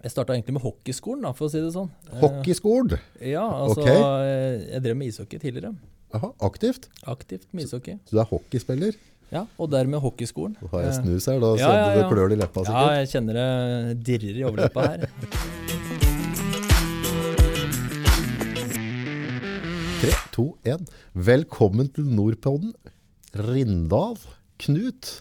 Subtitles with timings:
[0.00, 1.90] Jeg starta egentlig med hockeyskolen, da, for å si det sånn.
[2.08, 2.20] Eh,
[3.32, 3.88] Ja, altså Ok.
[3.88, 5.74] eh, Jeg drev med ishockey tidligere.
[6.14, 6.88] Aha, aktivt.
[7.06, 7.98] Aktivt med ishockey.
[8.08, 8.94] Så du er hockeyspiller.
[9.30, 10.56] Ja, Og dermed hockeyskolen.
[10.60, 11.94] Da har jeg Eh, snus her, da ja, ja, ja.
[12.02, 15.08] det klør i leppa Ja, jeg kjenner det dirrer i overleppa her.
[20.00, 20.86] Tre, to, én.
[21.14, 22.72] Velkommen til Nordpodden.
[23.36, 24.16] Rindal
[24.58, 25.20] Knut,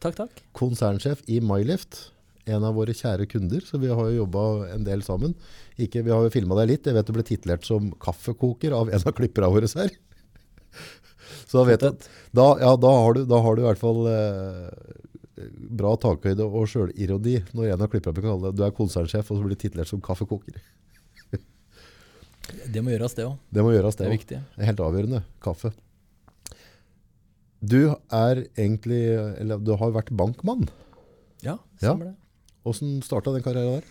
[0.00, 0.40] Takk, takk.
[0.56, 2.10] konsernsjef i MyLift.
[2.46, 4.42] En av våre kjære kunder, så vi har jo jobba
[4.74, 5.32] en del sammen.
[5.80, 6.88] Ikke, vi har jo filma deg litt.
[6.90, 9.94] Jeg vet du ble titlert som kaffekoker av en av klipperne våre her.
[11.48, 14.04] Så da vet jeg, da, ja, da, har du, da har du i hvert fall
[14.10, 14.68] eh,
[15.78, 19.46] bra takhøyde og sjølironi når en av klipperne blir kalt du er konsernsjef og så
[19.46, 20.58] blir du titlert som kaffekoker.
[22.74, 23.38] Det må gjøres, det òg.
[23.54, 24.38] Det må gjøres, Det det er viktig.
[24.56, 25.22] Det er helt avgjørende.
[25.42, 25.72] Kaffe.
[27.64, 27.78] Du
[28.12, 29.00] er egentlig
[29.40, 30.66] Eller du har vært bankmann.
[31.42, 31.94] Ja, Ja.
[31.94, 32.14] det.
[32.64, 33.88] Åssen starta den karrieren der?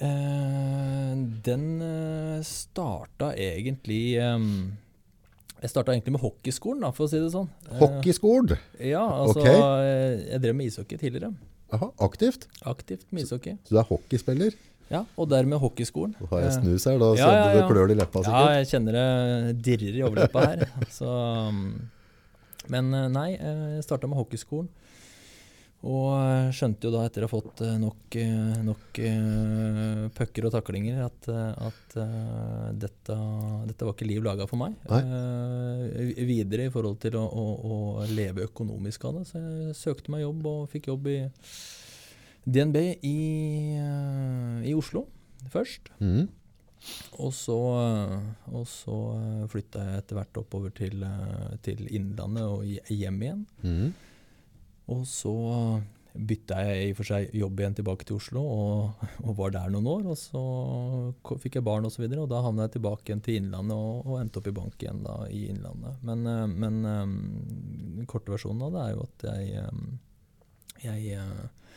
[0.00, 1.12] Uh,
[1.44, 4.72] den uh, starta egentlig um,
[5.60, 7.50] Jeg starta egentlig med hockeyskolen, da, for å si det sånn.
[7.82, 8.54] Hockeyskolen?
[8.78, 9.58] Uh, Ja, altså okay.
[9.60, 11.34] eh, Jeg drev med ishockey tidligere.
[11.76, 12.48] Aha, aktivt.
[12.66, 13.58] Aktivt med ishockey.
[13.68, 14.56] Så du er hockeyspiller.
[14.90, 16.16] Ja, og dermed hockeyskolen.
[16.18, 18.24] Da har jeg Eh, snus her, da ja, ja, ja, du det klør i leppa
[18.26, 20.64] Ja, jeg kjenner det dirrer i overleppa her.
[20.98, 21.60] Så, um,
[22.72, 24.72] men eh, nei, eh, jeg starta med hockeyskolen.
[25.88, 28.98] Og eh, skjønte jo da, etter å ha fått eh, nok, eh, nok
[30.16, 31.94] pucker og taklinger, at, at
[32.76, 33.16] dette,
[33.70, 34.76] dette var ikke liv laga for meg.
[34.92, 37.78] Eh, videre i forhold til å, å, å
[38.12, 39.24] leve økonomisk av det.
[39.30, 41.16] Så jeg søkte meg jobb og fikk jobb i
[42.44, 43.16] DNB i,
[44.68, 45.06] i Oslo
[45.48, 45.88] først.
[46.02, 46.28] Mm.
[47.20, 47.56] Og så,
[48.52, 49.00] og så
[49.52, 51.02] flytta jeg etter hvert oppover til,
[51.64, 53.42] til Innlandet og hjem igjen.
[53.64, 53.90] Mhm.
[54.90, 55.34] Og så
[56.10, 59.70] bytta jeg i og for seg jobb igjen tilbake til Oslo, og, og var der
[59.72, 60.08] noen år.
[60.10, 60.42] Og så
[61.42, 64.08] fikk jeg barn osv., og, så og da havna jeg tilbake igjen til Innlandet og,
[64.08, 66.00] og endte opp i bank igjen da i Innlandet.
[66.06, 67.16] Men, eh, men eh,
[68.00, 71.76] den korte versjonen av det er jo at jeg, eh, jeg eh,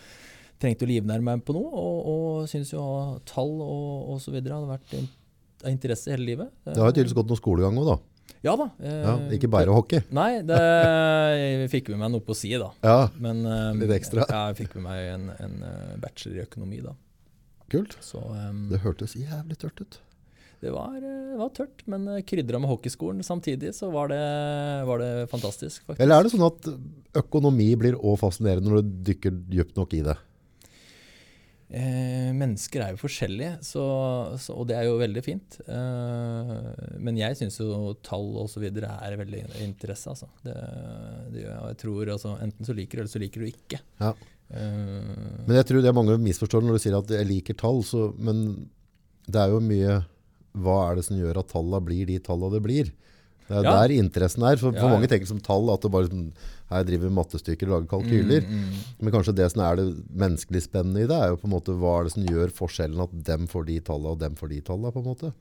[0.64, 2.88] trengte å livnære meg på noe, og, og syns jo
[3.30, 4.40] tall og, osv.
[4.40, 6.50] hadde vært av interesse hele livet.
[6.66, 8.00] Det har jo tydeligvis gått noe skolegang òg, da.
[8.44, 8.66] Ja da.
[8.84, 10.02] eh, Ja, ikke bare hockey.
[10.12, 12.72] Nei, det jeg fikk med meg noe på si, da.
[12.84, 14.26] Ja, Men eh, Litt ekstra.
[14.30, 16.96] Ja, jeg fikk med meg en, en eh, bachelor i økonomi, da.
[17.72, 17.96] kult.
[18.04, 20.00] Så um, Det hørtes jævlig tørt ut.
[20.64, 24.20] det var, det var tørt, men krydra med hockeyskolen samtidig, så var det,
[24.88, 26.04] var det fantastisk, faktisk.
[26.06, 26.70] Eller er det sånn at
[27.24, 30.16] økonomi blir òg fascinerende når du dykker dypt nok i det?
[31.74, 33.84] Eh, mennesker er jo forskjellige, så,
[34.38, 35.56] så, og det er jo veldig fint.
[35.66, 36.52] Eh,
[37.02, 38.68] men jeg syns jo tall osv.
[38.70, 40.30] er veldig interesse, altså.
[40.46, 40.54] Det,
[41.34, 41.62] det gjør jeg.
[41.64, 43.82] Og jeg tror altså, enten så liker du, eller så liker du ikke.
[44.04, 44.12] Ja.
[44.54, 45.14] Eh,
[45.48, 48.12] Men jeg tror det er mange misforstår når du sier at jeg liker tall, så,
[48.22, 48.44] men
[49.26, 50.02] det er jo mye
[50.54, 52.92] Hva er det som gjør at tallene blir de tallene det blir?
[53.48, 53.72] Det er Ja.
[53.82, 54.56] der interessen er.
[54.62, 56.12] For, for Ja, mange tenker som tall at det bare
[56.74, 58.46] her driver vi mattestykker og lager kalkyler.
[58.46, 58.84] mm, mm.
[59.00, 61.76] Men kanskje det som er det menneskelig spennende i det, er jo på en måte
[61.78, 64.62] hva er det som gjør forskjellen at dem får de tallene og dem får de
[64.70, 65.34] tallene, på en måte.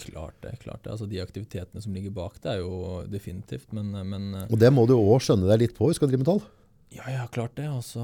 [0.00, 0.58] Klart det.
[0.62, 0.90] klart det.
[0.90, 3.70] Altså, de aktivitetene som ligger bak det, er jo definitivt.
[3.76, 6.10] Men, men eh, Og det må du òg skjønne deg litt på hvis du skal
[6.10, 6.42] drive med tall.
[6.94, 7.68] ja, ja, klart det.
[7.70, 8.02] Altså,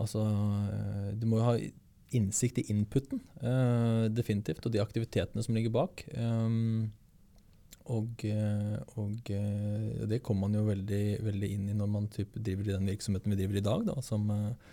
[0.00, 1.56] altså eh, Du må jo ha
[2.14, 4.62] innsikt i inputen, uh, definitivt.
[4.66, 6.04] Og de aktivitetene som ligger bak.
[6.14, 6.92] Um,
[7.92, 12.32] og, eh, og eh, det kommer man jo veldig, veldig inn i når man typ
[12.38, 13.84] driver i den virksomheten vi driver i dag.
[13.90, 14.70] Da, som eh,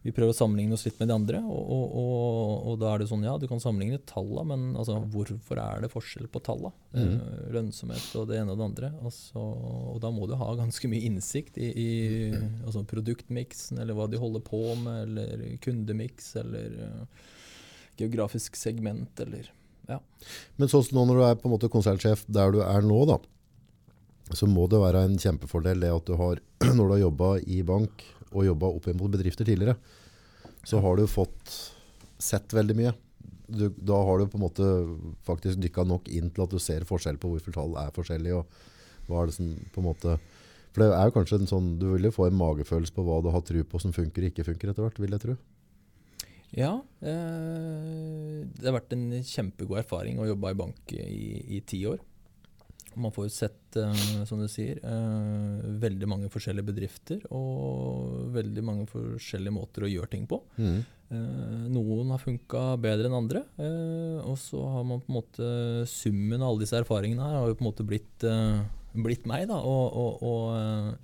[0.00, 1.42] vi prøver å sammenligne oss litt med de andre.
[1.44, 5.60] Og, og, og, da er det sånn, ja, du kan sammenligne tallene, men altså, hvorfor
[5.60, 6.72] er det forskjell på tallene?
[6.96, 8.92] Eh, lønnsomhet og det ene og det andre.
[9.02, 9.44] Altså,
[9.92, 11.90] og da må du ha ganske mye innsikt i, i
[12.62, 16.80] altså produktmiksen, eller hva de holder på med, eller kundemiks, eller
[17.98, 19.52] geografisk segment, eller
[20.58, 23.18] Men sånn nå når du er på en måte konsernsjef der du er nå, da,
[24.36, 26.40] så må det være en kjempefordel det at du har,
[26.76, 28.04] når du har jobba i bank
[28.34, 29.78] og jobba opp mot bedrifter tidligere,
[30.68, 31.54] så har du fått
[32.20, 32.92] sett veldig mye.
[33.48, 34.66] Du, da har du på en måte
[35.24, 38.42] faktisk dykka nok inn til at du ser forskjell på hvorfor tall er forskjellige.
[38.42, 40.18] og hva er det som på en måte...
[40.68, 43.22] For det er jo kanskje en sånn, Du vil jo få en magefølelse på hva
[43.24, 45.36] du har tro på som funker og ikke funker etter hvert, vil jeg tro.
[46.56, 46.78] Ja.
[47.00, 52.00] Eh, det har vært en kjempegod erfaring å jobbe i bank i, i ti år.
[52.98, 58.64] Man får jo sett, eh, som du sier, eh, veldig mange forskjellige bedrifter og veldig
[58.64, 60.40] mange forskjellige måter å gjøre ting på.
[60.58, 60.80] Mm.
[61.08, 63.44] Eh, noen har funka bedre enn andre.
[63.58, 67.48] eh, og så har man på en måte Summen av alle disse erfaringene her har
[67.48, 68.64] jo på en måte blitt, eh,
[68.94, 69.60] blitt meg, da.
[69.62, 70.98] Og, og, og,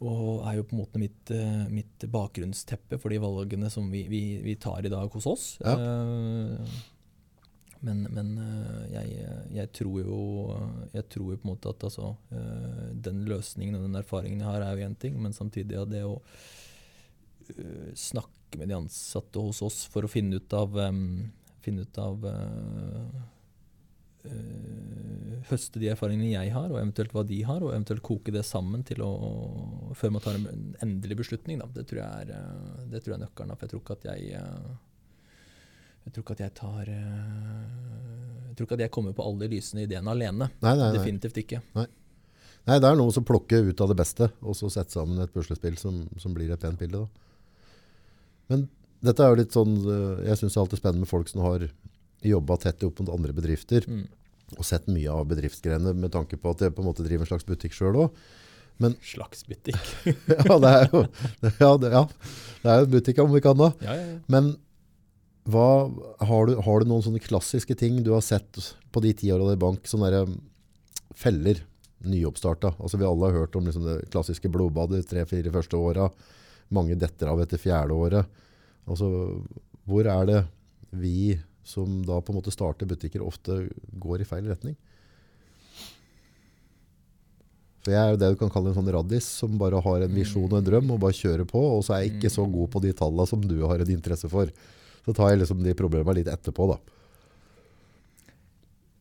[0.00, 4.06] og er jo på en måte mitt, eh, mitt bakgrunnsteppe for de valgene som vi,
[4.08, 5.44] vi, vi tar i dag hos oss.
[5.60, 5.74] Ja.
[5.76, 6.78] Eh,
[7.84, 9.26] men, men eh, jeg,
[9.58, 10.20] jeg, tror jo,
[10.94, 12.14] jeg tror jo på en måte at altså,
[13.08, 16.04] den løsningen og den erfaringen jeg har, er jo én ting, men samtidig er det
[16.08, 16.16] å
[17.98, 20.76] snakke med de ansatte hos oss for å finne ut av,
[21.64, 22.24] finne ut av
[25.50, 28.84] høste de erfaringene jeg har, og eventuelt hva de har, og eventuelt koke det sammen
[28.86, 29.10] til å,
[29.96, 31.60] før man tar en endelig beslutning.
[31.62, 31.68] Da.
[31.74, 33.56] Det, tror jeg er, eh, det tror jeg er nøkkelen.
[33.56, 34.70] For jeg tror ikke at jeg eh,
[36.00, 37.64] Jeg tror ikke at jeg tar eh,
[38.48, 40.50] Jeg tror ikke at jeg kommer på alle de lysende ideene alene.
[40.60, 40.92] Nei, nei, nei.
[40.98, 41.62] Definitivt ikke.
[42.68, 45.32] Nei, det er noe som plukker ut av det beste, og så sette sammen et
[45.32, 47.06] puslespill som, som blir et pent bilde.
[47.06, 47.30] Da.
[48.52, 48.66] Men
[49.00, 51.44] dette er jo litt sånn, eh, jeg synes det er alltid spennende med folk som
[51.46, 51.64] har
[52.22, 54.06] jobbet tett opp mot andre bedrifter, Mm.
[54.58, 57.30] og sett mye av bedriftsgrenene med tanke på at jeg på en måte driver en
[57.32, 58.14] slags butikk selv også.
[59.04, 59.76] Slags butikk.
[60.48, 61.02] Ja, det er jo
[61.60, 62.02] ja, det, ja,
[62.62, 63.70] det er en butikk om vi kan da.
[63.84, 64.18] ja, ja.
[64.32, 64.54] Men
[65.50, 65.90] hva,
[66.24, 68.60] har, du, har du noen sånne klassiske ting du har sett
[68.92, 70.38] på de ti årene i bank, sånne der, um,
[71.16, 71.60] feller,
[72.06, 72.74] nyoppstarta?
[72.80, 76.08] Altså vi alle har hørt om liksom det klassiske blodbadet tre-fire første åra.
[76.72, 78.28] Mange detter av etter fjerde året.
[78.88, 79.08] Altså,
[79.88, 80.40] hvor er det
[80.96, 81.34] vi
[81.66, 83.62] som da på en måte starter butikker ofte
[84.00, 84.76] går i feil retning?
[87.80, 90.12] For jeg er jo det du kan kalle en sånn raddis, som bare har en
[90.12, 92.72] visjon og en drøm, og bare kjører på, og så er jeg ikke så god
[92.74, 94.52] på de tallene som du har en interesse for.
[95.06, 96.76] Så tar jeg liksom de problemene litt etterpå da.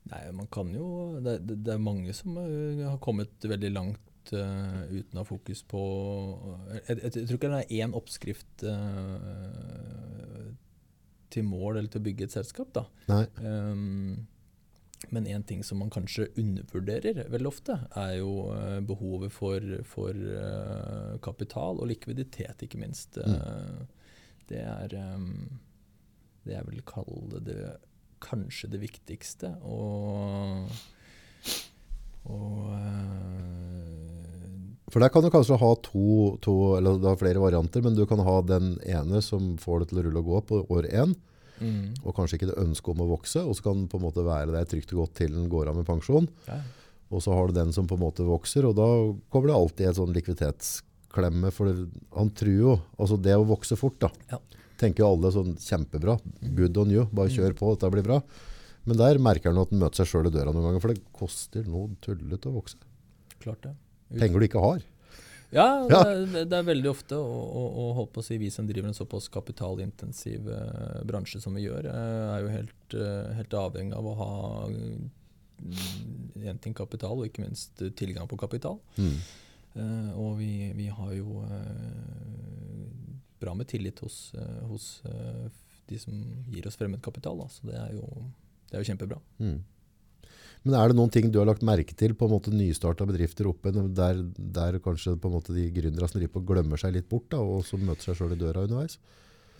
[0.09, 4.81] Nei, man kan jo Det, det, er mange som eh, har kommet veldig langt uh,
[4.89, 5.81] uten å ha fokus på
[6.71, 9.98] jeg, jeg, jeg tror ikke det er én oppskrift eh,
[11.33, 12.85] til mål eller til å bygge et selskap, da.
[13.11, 13.23] Nei.
[13.43, 14.27] Um,
[15.07, 20.11] men én ting som man kanskje undervurderer veldig ofte, er jo eh, behovet for, for
[20.11, 23.17] uh, kapital og likviditet, ikke minst.
[23.23, 23.79] Eh,
[24.51, 25.61] det er um,
[26.43, 27.61] det jeg vil kalle det
[28.23, 29.53] kanskje det viktigste.
[29.63, 30.67] Og,
[32.27, 33.98] og eh,
[34.89, 38.05] For der kan du kanskje ha to, to eller du har flere varianter, men du
[38.09, 41.13] kan ha den ene som får det til å rulle og gå på år én,
[41.59, 44.05] mm, og kanskje ikke det ønsket om å vokse, og så kan den på en
[44.07, 46.29] måte være der trygt og godt til den går av med pensjon.
[46.49, 46.59] ja.
[47.09, 48.85] Og så har du den som på en måte vokser, og da
[49.33, 51.71] kommer det alltid et sånn likviditetsklemme, for
[52.15, 54.37] han tror jo, altså det å vokse fort da, Ja.
[54.77, 56.19] tenker jo alle sånn kjempebra,
[56.53, 58.21] good on you, bare kjør på, dette blir bra.
[58.85, 61.01] Men der merker han at han møter seg selv i døra noen ganger, for det
[61.11, 62.77] koster noe tullet å vokse.
[63.41, 63.73] Klart det.
[64.09, 64.85] Penger du ikke har.
[65.51, 65.89] Ja, Ja.
[65.89, 68.67] Det, er, det er veldig ofte, og, og, og holdt på å si, vi som
[68.69, 73.55] driver en såpass kapitalintensiv eh, bransje som vi gjør, eh, er jo helt, eh, helt
[73.57, 74.33] avhengig av å ha
[74.69, 75.09] én
[76.53, 78.77] en ting kapital, og ikke minst tilgang på kapital.
[78.95, 79.17] Mm.
[79.79, 82.85] Eh, og vi, vi har jo eh,
[83.41, 85.01] bra med tillit hos, eh, hos
[85.89, 86.13] de som
[86.49, 88.07] gir oss fremmed kapital, så det er jo,
[88.69, 89.19] det er jo kjempebra.
[89.41, 89.59] Mm.
[90.67, 93.47] Men er det noen ting du har lagt merke til på en måte nystarta bedrifter
[93.47, 97.07] oppe, der, der kanskje på en måte de gründerne som driver på glemmer seg litt
[97.11, 98.99] bort, da, og som møter seg selv i døra underveis?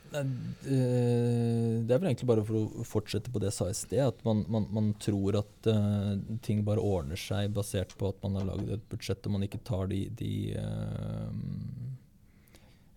[0.10, 0.24] Nei,
[0.66, 4.02] eh, Det er vel egentlig bare for å fortsette på det jeg sa i sted,
[4.04, 8.40] at man, man, man tror at uh, ting bare ordner seg basert på at man
[8.40, 11.30] har lagd et budsjett og man ikke tar de, de uh,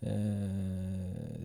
[0.09, 1.37] eh,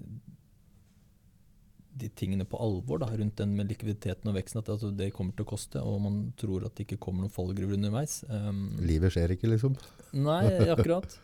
[1.97, 4.61] de tingene på alvor da, rundt den med likviditeten og veksten.
[4.61, 7.33] At altså, det kommer til å koste, og man tror at det ikke kommer noen
[7.33, 8.21] fallgruver underveis.
[8.30, 9.77] Um, Livet skjer ikke, liksom.
[10.18, 10.44] Nei,
[10.75, 11.18] akkurat.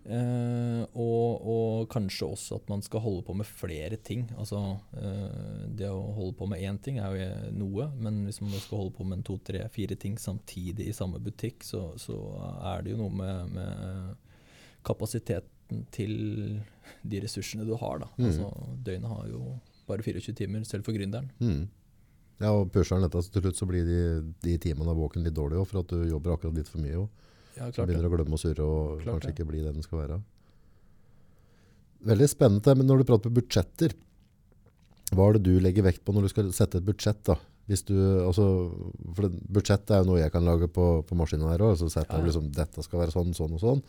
[0.00, 4.24] Uh, og, og kanskje også at man skal holde på med flere ting.
[4.40, 4.62] Altså,
[4.96, 7.28] uh, det å holde på med én ting er jo
[7.60, 10.96] noe, men hvis man skal holde på med en to, tre, fire ting samtidig i
[10.96, 12.16] samme butikk, så, så
[12.72, 14.28] er det jo noe med, med
[14.86, 16.14] kapasiteten til
[17.02, 18.00] de ressursene du har.
[18.02, 18.08] Da.
[18.16, 18.26] Mm.
[18.30, 18.50] Altså,
[18.86, 19.42] døgnet har jo
[19.90, 21.28] bare 24 timer, selv for gründeren.
[21.42, 21.66] Mm.
[22.40, 24.00] Ja, og pusher han dette, så til slutt så blir de,
[24.46, 27.02] de timene av våken litt dårlige, for at du jobber akkurat litt for mye.
[27.02, 27.26] Også.
[27.58, 27.86] Ja, Så klart det.
[27.90, 29.34] begynner å glemme å surre og Klart kanskje det.
[29.36, 30.20] ikke bli det den skal være.
[32.10, 33.92] Veldig spennende, men når du prater på budsjetter,
[35.10, 37.36] hva er det du legger vekt på når du skal sette et budsjett da?
[37.68, 37.94] Hvis du,
[38.24, 38.44] altså,
[39.14, 41.76] for det, budsjett er jo noe jeg kan lage på, på maskinen her òg.
[41.78, 42.26] så setter ja.
[42.26, 43.82] liksom, dette skal være sånn, sånn og sånn.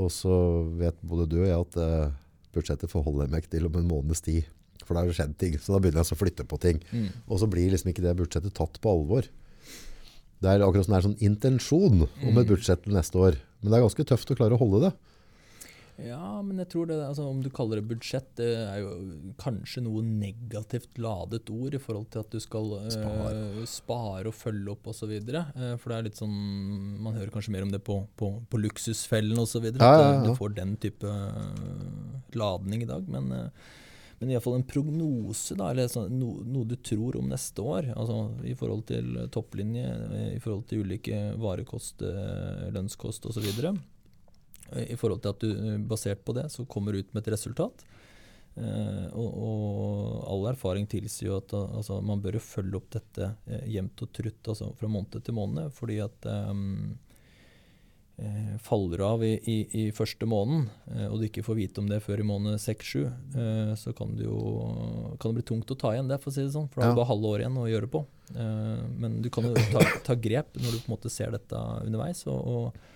[0.00, 0.34] Og så
[0.78, 2.16] vet både du og jeg at eh,
[2.54, 4.48] budsjettet forholder jeg meg til om en måneds tid.
[4.90, 6.80] For da har det skjedd ting, så da begynner jeg så å flytte på ting.
[6.90, 7.04] Mm.
[7.30, 9.28] Og så blir liksom ikke det budsjettet tatt på alvor.
[10.40, 12.48] Det er akkurat som det er sånn intensjon om et Mm.
[12.50, 13.38] budsjett til neste år.
[13.62, 14.92] Men det er ganske tøft å klare å holde det.
[16.00, 18.92] Ja, men jeg tror det, altså, om du kaller det budsjett, det er jo
[19.36, 23.66] kanskje noe negativt ladet ord i forhold til at du skal eh, Spare.
[23.68, 25.12] spare og følge opp osv.
[25.12, 26.32] Uh, for det er litt sånn
[27.04, 29.68] Man hører kanskje mer om det på, på, på Luksusfellen osv.
[29.68, 30.18] Ja, ja, ja.
[30.22, 33.04] At du får den type eh, ladning i dag.
[33.06, 33.48] Men, uh,
[34.20, 37.88] men iallfall en prognose, da, eller sånn, no, noe du tror om neste år.
[37.96, 43.48] altså I forhold til topplinje, eh, i forhold til ulike varekost, eh, lønnskost osv.
[44.76, 47.32] I forhold til at du eh, basert på det, så kommer du ut med et
[47.32, 47.86] resultat.
[48.60, 53.30] Eh, og, og all erfaring tilsier jo at eh, altså, man bør følge opp dette
[53.48, 55.72] eh, jevnt og trutt altså, fra måned til måned.
[55.80, 56.52] Fordi at eh,
[58.62, 62.02] faller av i, i, i første måneden, eh, og du ikke får vite om det
[62.04, 64.38] før i måned 6-7, eh, så kan det jo
[65.20, 66.68] kan det bli tungt å ta igjen det, for å si det sånn.
[66.72, 68.04] For da har du bare halve året igjen å gjøre på.
[68.34, 71.66] Eh, men du kan jo ta, ta grep når du på en måte ser dette
[71.86, 72.26] underveis.
[72.30, 72.88] og, og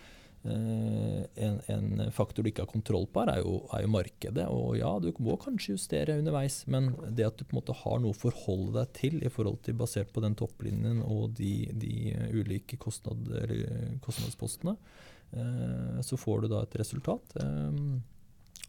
[0.44, 4.44] Eh, en, en faktor du ikke har kontroll på, er jo, er jo markedet.
[4.52, 8.02] Og ja, du må kanskje justere underveis, men det at du på en måte har
[8.02, 12.12] noe å forholde deg til i forhold til basert på den topplinjen og de, de
[12.36, 13.30] ulike kostnad,
[14.04, 15.10] kostnadspostene, eh,
[16.04, 17.34] så får du da et resultat.
[17.40, 17.78] Eh,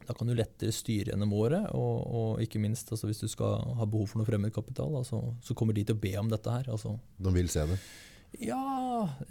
[0.06, 3.64] da kan du lettere styre gjennom året, og, og ikke minst altså, hvis du skal
[3.80, 6.68] ha behov for noe fremmedkapital, altså, så kommer de til å be om dette her.
[6.70, 7.80] Altså, De vil se det.
[8.46, 8.60] ja,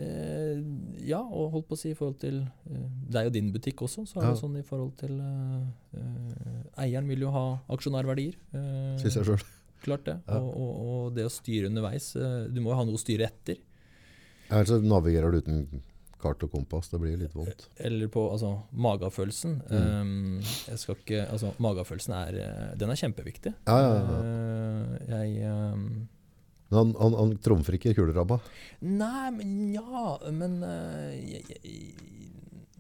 [0.01, 0.59] eh,
[1.07, 4.07] ja, og holdt på å si i forhold til eh, deg og din butikk også,
[4.11, 5.63] så er det sånn i forhold til eh,
[6.01, 7.45] eh, Eieren vil jo ha
[7.77, 8.35] aksjonærverdier.
[8.57, 9.45] Eh, Sier jeg sjøl.
[9.85, 10.17] klart det.
[10.27, 10.41] Ja.
[10.41, 13.29] Og, og, og det å styre underveis eh, Du må jo ha noe å styre
[13.31, 13.61] etter.
[14.49, 15.67] Her altså, navigerer du uten
[16.25, 16.89] kart og kompass.
[16.93, 17.69] Det blir litt vondt.
[17.85, 19.61] Eller på altså, magefølelsen.
[19.69, 20.41] Mm.
[20.41, 23.55] Eh, jeg skal ikke Altså, magefølelsen er eh, Den er kjempeviktig.
[23.69, 24.19] Ja, ja, ja.
[24.25, 25.87] Eh, jeg um
[26.75, 28.41] han, han, han trumfer ikke kulerabba.
[28.83, 31.93] Nei, men ja Men uh, jeg, jeg,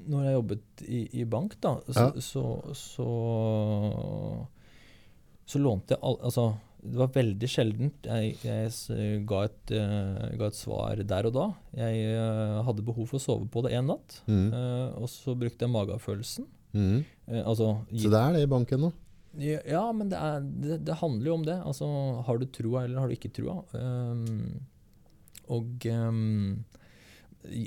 [0.08, 2.20] når jeg jobbet i, i bank, da, så, Ja.
[2.20, 2.44] så,
[2.76, 3.06] så,
[5.48, 6.50] så lånte jeg all, Altså,
[6.84, 11.46] det var veldig sjeldent jeg, jeg ga, et, uh, ga et svar der og da.
[11.80, 14.50] Jeg uh, hadde behov for å sove på det én natt, Mm.
[14.52, 16.46] uh, og så brukte jeg magefølelsen.
[16.74, 17.00] Mm.
[17.46, 18.92] Altså, Så det er det i banken nå.
[19.38, 21.56] ja, ja, men det, er, det, det handler jo om det.
[21.64, 21.88] Altså,
[22.26, 23.60] har du trua, eller har du ikke trua?
[23.72, 24.60] Um,
[25.48, 26.64] og um,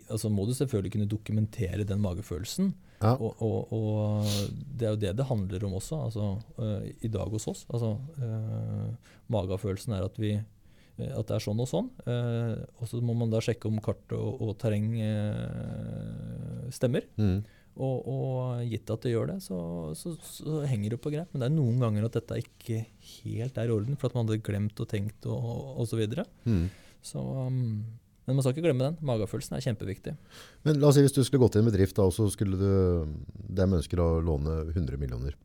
[0.09, 2.73] altså må du selvfølgelig kunne dokumentere den magefølelsen.
[2.97, 3.13] Ja.
[3.13, 7.33] Og, og, og det er jo det det handler om også, altså, uh, i dag
[7.33, 7.65] hos oss.
[7.69, 11.91] Altså, uh, magefølelsen er at, vi, øh, at det er sånn og sånn.
[12.07, 14.89] Uh, og så må man da sjekke om kart og, og terreng
[16.73, 17.05] stemmer.
[17.21, 17.45] Mm.
[17.77, 19.59] Og, og gitt at det gjør det, så,
[19.93, 21.29] så, så henger det på greip.
[21.29, 22.81] Men det er noen ganger at dette ikke
[23.19, 25.91] helt er i orden, for at man hadde glemt og tenkt og, osv.
[25.91, 26.25] så videre.
[26.49, 26.65] Mm.
[27.05, 27.83] Så, um,
[28.27, 28.97] men man skal ikke glemme den.
[29.07, 30.13] Magefølelsen er kjempeviktig.
[30.67, 32.59] Men la oss si hvis du skulle gått til en bedrift da, og så skulle
[32.59, 33.13] du,
[33.55, 35.37] de ønsker å låne 100 millioner.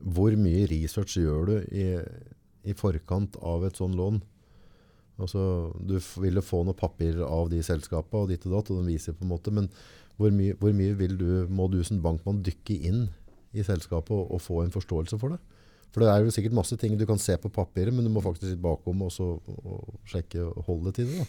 [0.00, 1.84] Hvor mye research gjør du i,
[2.64, 4.22] i forkant av et sånt lån?
[5.20, 5.42] Altså,
[5.78, 9.14] du ville få noen papirer av de selskapene og ditt og datt, og de viser
[9.14, 9.68] på en måte, men
[10.16, 13.04] hvor mye, hvor mye du, må du som bankmann dykke inn
[13.54, 15.42] i selskapet og, og få en forståelse for det?
[15.94, 18.18] For det er jo sikkert masse ting du kan se på papiret, men du må
[18.24, 19.26] faktisk sitte bakom og, så,
[19.62, 21.26] og sjekke holdet til det.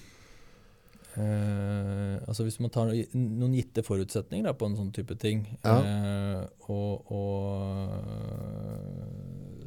[1.16, 5.78] Eh, altså Hvis man tar noen gitte forutsetninger da, på en sånn type ting, Ja.
[5.80, 7.30] eh, og, og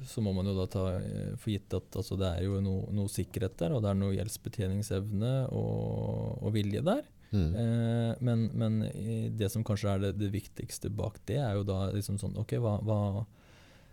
[0.08, 2.82] så må man jo da ta eh, for gitt at altså, det er jo noe,
[2.96, 7.02] noe sikkerhet der, og det er noe gjeldsbetjeningsevne og, og vilje der.
[7.32, 7.50] Mm.
[7.62, 8.72] Eh, men, men
[9.36, 12.52] det som kanskje er det, det viktigste bak det, er jo da liksom sånn Ok,
[12.60, 13.00] hva, hva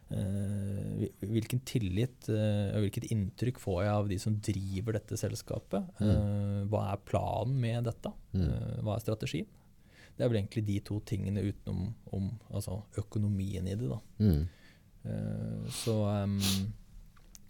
[0.05, 5.88] Hvilken tillit eh, og hvilket inntrykk får jeg av de som driver dette selskapet?
[6.03, 8.12] Eh, hva er planen med dette?
[8.35, 8.43] Mm.
[8.45, 9.50] Eh, hva er strategien?
[10.15, 13.89] Det er vel egentlig de to tingene utenom om, altså økonomien i det.
[13.89, 14.00] da.
[14.21, 14.45] Mm.
[15.09, 15.97] Eh, så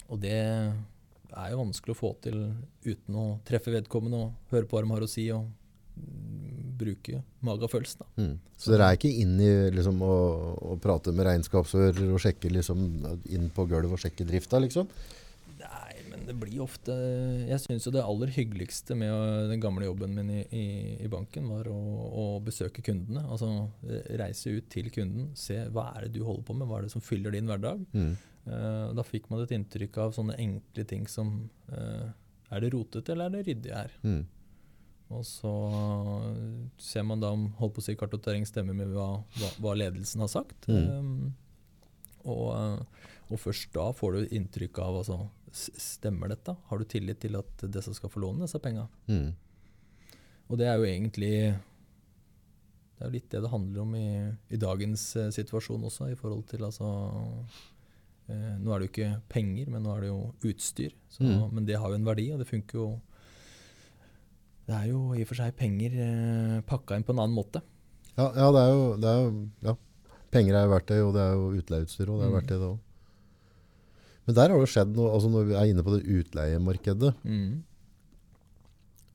[0.06, 2.40] Og det er jo vanskelig å få til
[2.86, 5.65] uten å treffe vedkommende og høre på hva de har å si, og mm,
[6.76, 8.06] bruke magefølelsen.
[8.20, 8.34] Mm.
[8.60, 10.16] Så dere er ikke inn i liksom, å,
[10.74, 12.82] å prate med regnskapsfører og sjekke liksom,
[13.32, 14.90] inn på gulvet og sjekke drifta, liksom?
[15.62, 16.94] Nei, men det blir ofte
[17.48, 20.66] Jeg syns jo det aller hyggeligste med den gamle jobben min i, i,
[21.06, 21.80] i banken, var å,
[22.12, 23.24] å besøke kundene.
[23.30, 23.50] Altså
[23.88, 26.88] eh, reise ut til kunden, se hva er det du holder på med, hva er
[26.88, 27.84] det som fyller din hverdag.
[27.96, 28.16] Mm.
[28.46, 31.32] Uh, da fikk man et inntrykk av sånne enkle ting som
[31.72, 32.12] uh,
[32.54, 33.96] Er det rotete, eller er det ryddig her?
[34.06, 34.20] Mm.
[35.14, 35.52] Og så
[36.82, 40.24] ser man da om holdt på å si kartotering stemmer med hva, hva, hva ledelsen
[40.24, 40.66] har sagt.
[40.66, 40.88] Mm.
[40.90, 41.34] Um,
[42.26, 45.20] og, eh, og først da får du inntrykk av altså,
[45.56, 46.52] Stemmer dette?
[46.68, 48.90] Har du tillit til at disse skal få låne disse penga?
[49.08, 49.30] Mm.
[50.50, 54.10] Og det er jo egentlig Det er jo litt det det handler om i,
[54.52, 59.14] i dagens uh, situasjon også, i forhold til altså uh, Nå er det jo ikke
[59.32, 60.20] penger, men nå er det jo
[60.52, 60.98] utstyr.
[61.08, 61.48] Så, Mm.
[61.56, 62.90] Men det har jo en verdi, og det funker jo
[64.66, 67.62] Det er jo i og for seg penger eh, pakka inn på en annen måte.
[68.18, 69.30] Ja, ja, det er jo, det er jo
[69.68, 69.76] ja.
[70.32, 72.38] Penger er jo verktøy, og det er jo utleieutstyr og det er Mm.
[72.40, 72.80] verktøy det òg.
[74.26, 77.64] Men der har det skjedd noe, altså når vi er inne på det utleiemarkedet, Mm.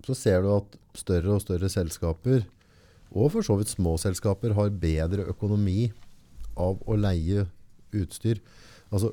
[0.07, 2.47] så ser du at større og større selskaper,
[3.12, 5.90] og for så vidt små selskaper, har bedre økonomi
[6.57, 7.49] av å leie
[7.92, 8.38] utstyr.
[8.92, 9.11] Altså,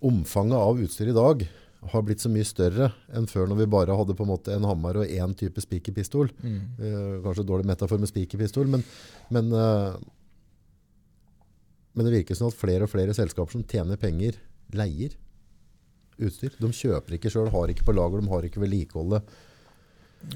[0.00, 1.48] omfanget av utstyr i dag
[1.92, 4.66] har blitt så mye større enn før når vi bare hadde på en måte en
[4.66, 6.32] hammer og én type spikerpistol.
[6.42, 6.60] Mm.
[6.80, 8.82] Uh, kanskje dårlig metafor med spikerpistol, men,
[9.34, 9.94] men, uh,
[11.94, 14.40] men det virker som at flere og flere selskaper som tjener penger,
[14.74, 15.14] leier
[16.18, 16.54] utstyr.
[16.58, 19.34] De kjøper ikke sjøl, har ikke på lager, de har ikke vedlikeholdet.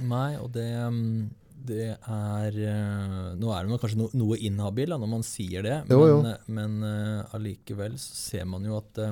[0.06, 1.24] Nei, og det, mm,
[1.66, 5.80] det er eh, Nå er det kanskje no, noe inhabil da, når man sier det,
[5.90, 6.20] Jo, jo.
[6.22, 9.02] men, men eh, allikevel så ser man jo at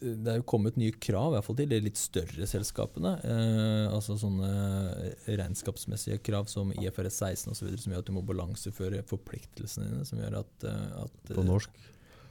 [0.00, 3.12] det er jo kommet nye krav, i hvert fall til de litt større selskapene.
[3.20, 4.50] Eh, altså sånne
[5.28, 10.06] regnskapsmessige krav som IFRS 16 osv., som gjør at du må balanseføre forpliktelsene dine.
[10.08, 11.76] Som gjør at, eh, at På norsk.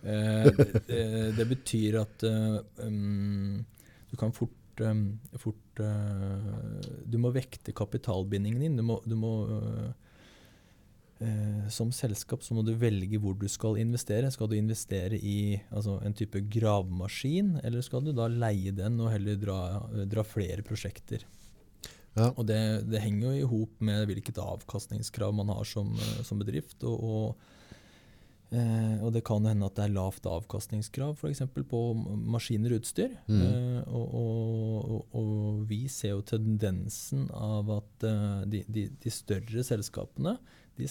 [0.01, 0.49] Eh,
[0.89, 1.03] det,
[1.37, 2.57] det betyr at eh,
[2.87, 3.59] um,
[4.09, 8.79] du kan fort, um, fort eh, Du må vekte kapitalbindingen din.
[8.79, 9.91] Du må, du må eh, eh,
[11.67, 14.29] Som selskap så må du velge hvor du skal investere.
[14.31, 19.11] Skal du investere i altså, en type gravemaskin, eller skal du da leie den og
[19.11, 19.59] heller dra,
[20.07, 21.25] dra flere prosjekter?
[22.15, 22.29] Ja.
[22.29, 26.39] Og det, det henger jo i hop med hvilket avkastningskrav man har som, eh, som
[26.39, 26.79] bedrift.
[26.87, 27.59] og, og
[28.49, 31.43] Eh, og det kan hende at det er lavt avkastningskrav f.eks.
[31.69, 31.81] på
[32.33, 33.13] maskiner og utstyr.
[33.29, 33.41] Mm.
[33.45, 39.13] Eh, og, og, og, og vi ser jo tendensen av at eh, de, de, de
[39.13, 40.37] større selskapene
[40.79, 40.89] de,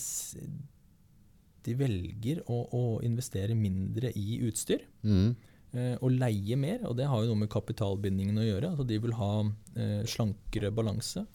[1.66, 4.84] de velger å, å investere mindre i utstyr.
[5.02, 5.32] Mm.
[5.76, 8.70] Eh, og leie mer, og det har jo noe med kapitalbindingen å gjøre.
[8.72, 11.26] altså De vil ha eh, slankere balanse.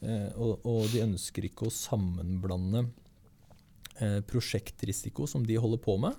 [0.00, 2.86] Eh, og, og de ønsker ikke å sammenblande
[4.00, 6.16] eh, prosjektrisiko som de holder på med,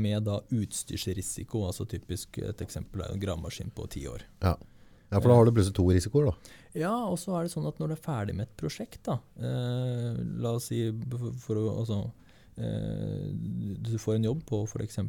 [0.00, 1.66] med da utstyrsrisiko.
[1.68, 4.24] altså Typisk et eksempel er en gravemaskin på ti år.
[4.44, 4.56] Ja.
[5.10, 6.56] Ja, for da har du plutselig to risikoer, da.
[6.78, 9.18] Ja, og så er det sånn at når du er ferdig med et prosjekt, da
[9.42, 11.98] eh, La oss si for, for å altså,
[12.62, 13.24] eh,
[13.88, 15.00] Du får en jobb på f.eks.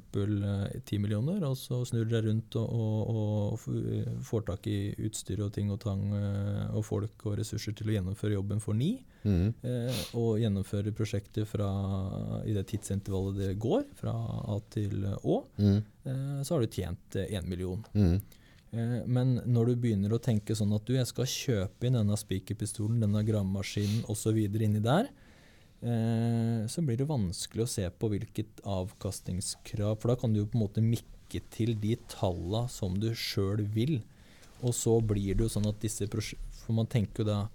[0.90, 5.46] ti millioner, og så snur du deg rundt og, og, og får tak i utstyr
[5.46, 8.96] og ting og tang eh, og folk og ressurser til å gjennomføre jobben for ni.
[9.22, 9.54] Mm.
[9.62, 11.70] Eh, og gjennomføre prosjektet fra,
[12.42, 14.18] i det tidsintervallet det går, fra
[14.50, 15.42] A til Å.
[15.62, 15.82] Mm.
[16.10, 17.86] Eh, så har du tjent én million.
[17.94, 18.18] Mm.
[18.74, 22.18] Eh, Men når du begynner å tenke sånn at du, jeg skal kjøpe inn denne
[22.18, 24.38] spikerpistolen, denne gravemaskinen osv.
[24.38, 25.10] inni der,
[25.82, 30.46] eh, så blir det vanskelig å se på hvilket avkastningskrav For da kan du jo
[30.48, 34.02] på en måte mikke til de talla som du sjøl vil.
[34.62, 37.50] Og så blir det jo sånn at disse For man tenker jo da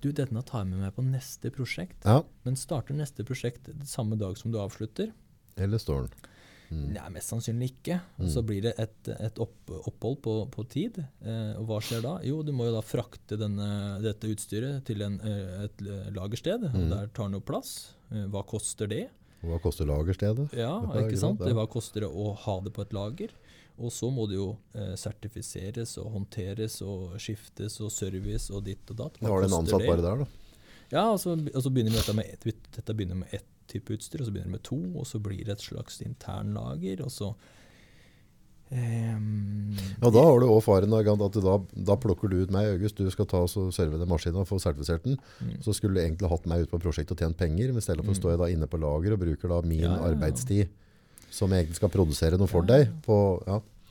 [0.00, 2.06] Du, denne tar jeg med meg på neste prosjekt.
[2.06, 5.12] Ja, Men starter neste prosjekt samme dag som du avslutter?
[5.60, 6.29] eller står den.
[6.70, 6.92] Mm.
[6.94, 7.96] Nei, mest sannsynlig ikke.
[8.20, 8.28] Mm.
[8.30, 11.00] Så blir det et, et opp, opphold på, på tid.
[11.22, 12.12] Eh, og hva skjer da?
[12.22, 13.66] Jo, du må jo da frakte denne,
[14.04, 15.82] dette utstyret til en, eh, et
[16.14, 16.68] lagersted.
[16.68, 16.88] og Mm.
[16.92, 17.72] Der tar den jo plass.
[18.12, 19.08] Eh, hva koster det?
[19.42, 20.50] Hva koster lagerstedet?
[20.54, 21.40] Ja, ikke sant?
[21.40, 23.30] Hva koster det å ha det på et lager?
[23.80, 28.90] Og så må det jo eh, sertifiseres og håndteres og skiftes og service og ditt
[28.92, 29.16] og datt.
[29.22, 29.88] Hva ja, har det en ansatt det?
[29.88, 30.26] bare der, da.
[30.90, 33.94] Ja, og så, og så begynner vi dette med, ett- dette begynner med ett type
[33.96, 37.10] utstyr, og så begynner det med to, og så blir det et slags internlager, og
[37.14, 37.32] så
[38.70, 41.54] Um, Ja, da har du òg faren at da,
[41.90, 42.94] da plukker du ut meg, August.
[43.02, 45.16] Du skal ta oss og serve den maskinen og få sertifisert den.
[45.42, 47.82] mm, Så skulle du egentlig hatt meg ut på prosjektet og tjent penger, men i
[47.82, 48.20] stedet for Mm.
[48.20, 50.14] står jeg da inne på lager og bruker da min Ja, ja, ja.
[50.14, 50.68] arbeidstid
[51.32, 52.86] som jeg egentlig skal produsere noe for deg.
[53.02, 53.42] På,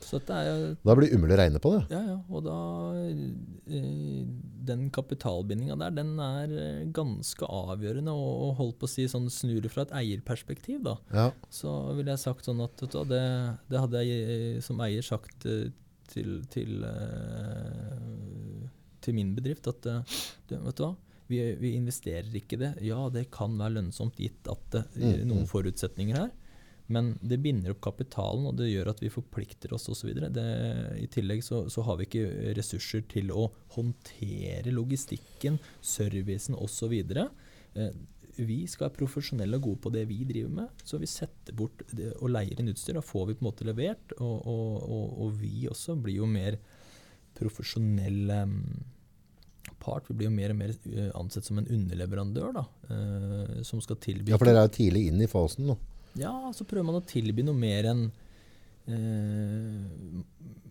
[0.06, 1.82] jo Da blir det umulig å regne på det.
[1.92, 2.16] Ja, ja.
[2.28, 2.56] Og da
[3.00, 4.22] eh,
[4.70, 8.14] Den kapitalbindinga der, den er eh, ganske avgjørende.
[8.14, 10.96] Og, og holdt på å si sånn snur det fra et eierperspektiv, da.
[11.12, 11.28] Ja.
[11.52, 13.22] Så ville jeg sagt sånn at vet du, det,
[13.70, 15.68] det hadde jeg eh, som eier sagt eh,
[16.10, 18.66] til, til, eh,
[19.04, 20.18] til min bedrift at eh,
[20.50, 20.94] du, vet du hva,
[21.30, 22.72] vi, vi investerer ikke det.
[22.82, 25.50] Ja, det kan være lønnsomt gitt at det er Mm, noen mm.
[25.50, 26.30] forutsetninger her.
[26.90, 30.10] Men det binder opp kapitalen, og det gjør at vi forplikter oss osv.
[30.10, 36.96] I tillegg så, så har vi ikke ressurser til å håndtere logistikken, servicen osv.
[37.14, 37.92] Eh,
[38.40, 41.84] vi skal være profesjonelle og gode på det vi driver med, så vi setter bort
[41.94, 42.98] det, og leier inn utstyr.
[42.98, 46.30] Da får vi på en måte levert, og, og, og, og vi også blir jo
[46.30, 46.58] mer
[47.38, 48.82] profesjonelle mm,
[49.78, 50.10] part.
[50.10, 54.00] Vi blir jo mer og mer eh, ansett som en underleverandør da, eh, som skal
[54.02, 55.78] tilby Ja, for dere er jo tidlig inn i fasen nå.
[56.18, 58.06] Ja, så prøver man å tilby noe mer enn
[58.88, 60.22] eh,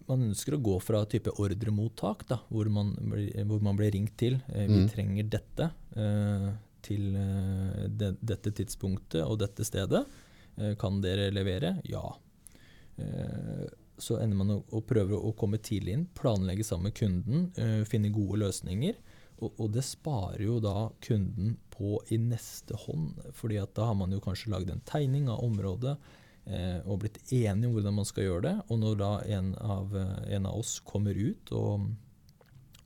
[0.10, 4.16] Man ønsker å gå fra type ordremottak, da, hvor man blir, hvor man blir ringt
[4.18, 4.40] til.
[4.50, 4.90] Eh, vi Mm.
[4.90, 6.48] trenger dette eh,
[6.82, 10.06] til de, dette tidspunktet og dette stedet.
[10.58, 11.76] Eh, kan dere levere?
[11.86, 12.02] Ja.
[12.98, 13.68] Eh,
[14.00, 17.84] så ender man å, å prøve å komme tidlig inn, planlegge sammen med kunden, eh,
[17.86, 18.96] finne gode løsninger.
[19.40, 24.12] Og, det sparer jo da kunden på i neste hånd, fordi at da har man
[24.12, 25.94] jo kanskje lagd en tegning av området
[26.44, 28.56] eh, og blitt enige om hvordan man skal gjøre det.
[28.68, 31.88] Og når da en av, eh, en av oss kommer ut og,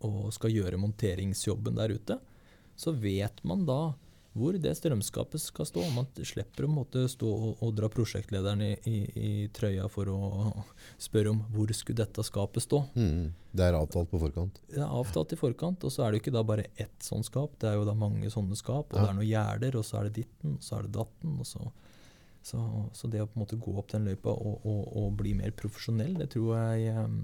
[0.05, 2.19] og skal gjøre monteringsjobben der ute,
[2.77, 3.81] så vet man da
[4.33, 5.83] hvor det strømskapet skal stå.
[5.93, 10.63] Man slipper å måtte stå og, og dra prosjektlederen i, i, i trøya for å
[11.01, 12.81] spørre om hvor skulle dette skapet stå.
[12.97, 13.27] Mm.
[13.53, 14.57] Det er avtalt på forkant.
[14.73, 17.29] Det er avtalt i forkant, og så er det jo ikke da bare ett sånt
[17.29, 19.05] skap, det er jo da mange sånne skap, og Ja.
[19.05, 21.37] det er noen gjerder, og så er det ditten, og så er det datten.
[21.39, 21.61] og så,
[22.43, 22.59] så,
[22.97, 25.53] så det å på en måte gå opp den løypa og, og, og bli mer
[25.55, 27.19] profesjonell, det tror jeg um,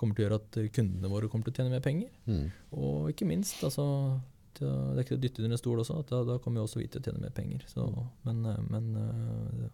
[0.00, 2.08] kommer til å gjøre at kundene våre kommer til å tjene mer penger.
[2.26, 2.48] Mm.
[2.80, 3.84] Og ikke minst, altså
[4.62, 6.80] det er ikke å dytte under en stol også, at da, da kommer jo også
[6.80, 7.64] vi til å tjene mer penger.
[7.70, 7.86] Så,
[8.26, 9.68] men, eh, men eh,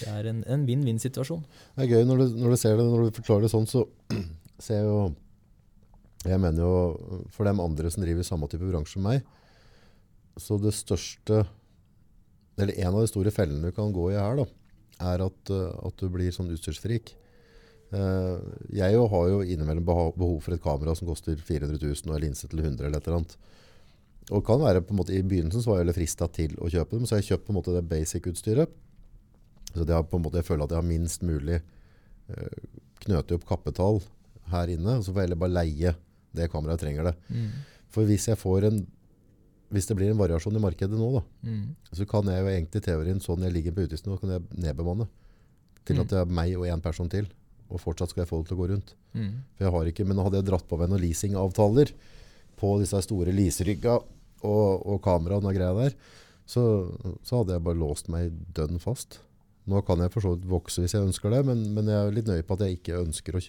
[0.00, 1.44] det er en, en vinn-vinn-situasjon.
[1.76, 3.86] Det er gøy når du, når du ser det, når du forklarer det sånn, så
[4.66, 5.00] ser jeg jo
[6.26, 9.26] Jeg mener jo for dem andre som driver i samme type bransje som meg,
[10.36, 11.44] så det største
[12.58, 14.46] Eller en av de store fellene du kan gå i her, da,
[15.12, 17.14] er at, eh, at du blir sånn utstyrsfrik.
[17.86, 18.42] Uh,
[18.74, 22.24] Jeg jo har jo innimellom behov for et kamera som koster 400 000 og en
[22.24, 23.36] linse til 100 eller et eller annet.
[24.34, 26.96] Og kan være på en måte I begynnelsen så var jeg frista til å kjøpe
[26.98, 28.68] dem, så jeg kjøpt på en måte det basic-utstyret.
[29.76, 31.60] Så det har på en måte, jeg føler at jeg har minst mulig
[33.04, 34.00] knøte opp kapital
[34.50, 34.98] her inne.
[34.98, 35.94] og Så får jeg heller bare leie
[36.36, 37.14] det kameraet jeg trenger det.
[37.30, 37.50] Mm.
[37.92, 38.86] For hvis jeg får en
[39.74, 41.74] hvis det blir en variasjon i markedet nå, da, Mm.
[41.92, 45.08] så kan jeg jo egentlig i teorien sånn jeg ligger på utgiftsnivå, kan jeg nedbemanne.
[45.84, 46.00] Til Mm.
[46.02, 47.26] at det er meg og én person til.
[47.68, 48.94] Og fortsatt skal jeg få det til å gå rundt.
[49.12, 49.32] Mm.
[49.56, 51.90] For jeg har ikke, Men hadde jeg dratt på meg noen leasingavtaler
[52.56, 54.04] på disse store leaserygga
[54.42, 55.96] og, og kamera og greia der,
[56.46, 56.62] så,
[57.26, 59.20] så hadde jeg bare låst meg dønn fast.
[59.66, 62.14] Nå kan jeg for så vidt vokse hvis jeg ønsker det, men, men jeg er
[62.14, 63.42] litt nøye på at jeg ikke ønsker å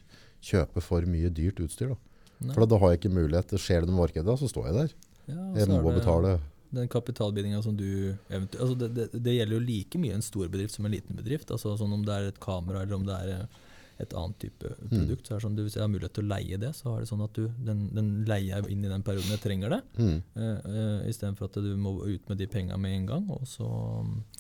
[0.48, 1.94] kjøpe for mye dyrt utstyr.
[1.94, 2.54] Da.
[2.54, 3.54] For da har jeg ikke mulighet.
[3.62, 4.96] Skjer det noe i markedet, da, så står jeg der.
[5.28, 6.38] Ja, Jeg må det betale.
[6.78, 7.88] Den kapitalbindinga som du
[8.28, 11.16] eventuelt altså det, det, det gjelder jo like mye en stor bedrift som en liten
[11.16, 11.52] bedrift.
[11.54, 13.62] altså sånn Om det er et kamera eller om det er eh,
[14.00, 14.90] et annet type Mm.
[14.92, 15.28] produkt.
[15.28, 17.00] så er det sånn, du, Hvis jeg har mulighet til å leie det, så er
[17.02, 19.82] det sånn at du, den, den leier jeg inn i den perioden jeg trenger det.
[19.98, 20.22] Mm.
[20.36, 23.30] Uh, uh, Istedenfor at du må ut med de pengene med en gang.
[23.32, 23.68] Og så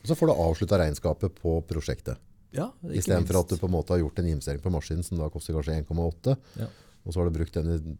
[0.03, 2.17] Så får du avslutta regnskapet på prosjektet.
[2.53, 5.27] Ja, Istedenfor at du på en måte har gjort en investering på maskinen som da
[5.29, 6.67] koster kanskje 1,8, Ja.
[7.05, 7.97] og så har du brukt den i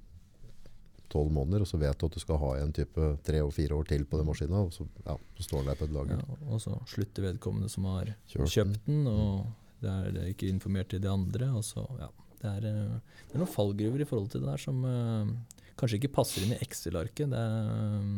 [1.09, 3.75] tolv måneder, og så vet du at du skal ha en type tre og fire
[3.77, 6.19] år til på den maskinen, og så, ja, så står den der på et lager.
[6.19, 9.45] Ja, og så slutter vedkommende som har kjøpt den, og
[9.81, 11.51] det er, det er ikke informert til de andre.
[11.57, 12.09] Og så, ja,
[12.41, 15.29] det, er, eh, det er noen fallgruver i forhold til det der som uh,
[15.77, 17.29] kanskje ikke passer inn i Excel-arket.
[17.33, 18.09] Det eh,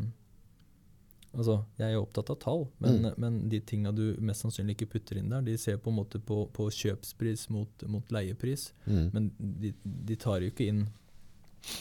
[1.35, 3.17] altså, jeg er opptatt av tall, men, Mm.
[3.21, 6.19] men de tinga du mest sannsynlig ikke putter inn der, de ser på en måte
[6.19, 8.71] på, på kjøpspris mot, mot leiepris.
[8.85, 9.09] Mm.
[9.13, 10.87] Men de, de tar jo ikke inn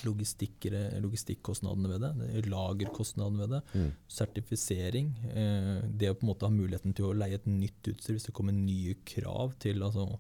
[0.05, 3.93] logistikkostnadene ved det, det- lagerkostnadene ved det, Mm.
[4.09, 5.13] sertifisering.
[5.35, 8.27] Eh, det å på en måte ha muligheten til å leie et nytt utstyr hvis
[8.27, 10.19] det kommer nye krav til altså,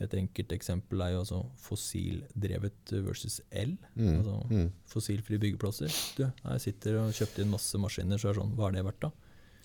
[0.00, 3.76] Et enkelt eksempel er jo altså fossildrevet versus el.
[3.94, 4.18] Mm.
[4.18, 4.70] Altså Mm.
[4.88, 5.88] fossilfrie byggeplasser.
[6.16, 8.84] Du, jeg sitter og kjøpte inn masse maskiner, så er det sånn, hva er det
[8.84, 9.10] verdt da?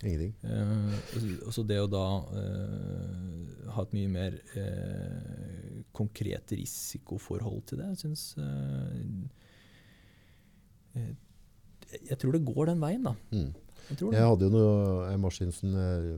[0.04, 0.34] Ingenting.
[0.44, 5.47] Eh, så det å da eh, ha et mye mer eh,
[5.98, 8.98] konkret risikoforhold til det, jeg syns eh,
[11.02, 11.14] eh,
[12.12, 13.16] Jeg tror det går den veien, da.
[13.34, 13.52] Mm.
[13.88, 16.10] Jeg Jeg hadde jo noe, en maskin som, eh,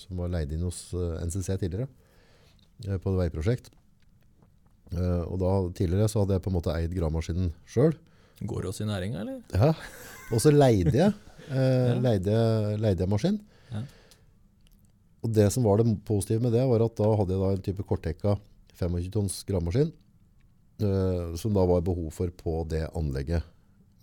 [0.00, 1.88] som var leid inn hos eh, NCC tidligere,
[2.86, 3.70] eh, på et veiprosjekt.
[4.90, 7.92] Uh, Og da, tidligere så hadde jeg på en måte eid gravemaskinen sjøl.
[8.42, 9.36] Går det også i næringa, eller?
[9.54, 9.68] Ja.
[10.34, 11.12] Og så leide jeg,
[11.46, 11.54] uh,
[11.92, 11.94] Ja.
[12.02, 12.34] leide,
[12.82, 13.36] leide jeg maskin.
[13.70, 13.84] Ja.
[15.22, 17.62] Og det som var det positive med det, var at da hadde jeg da en
[17.68, 18.34] type korttekka
[18.80, 19.92] 25 tons gravemaskin,
[20.84, 23.46] uh, som da var behov for på det anlegget.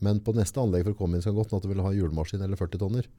[0.03, 2.43] Men på neste anlegg for å komme inn skal godt at du vil ha hjulmaskin
[2.45, 3.09] eller 40 tonner.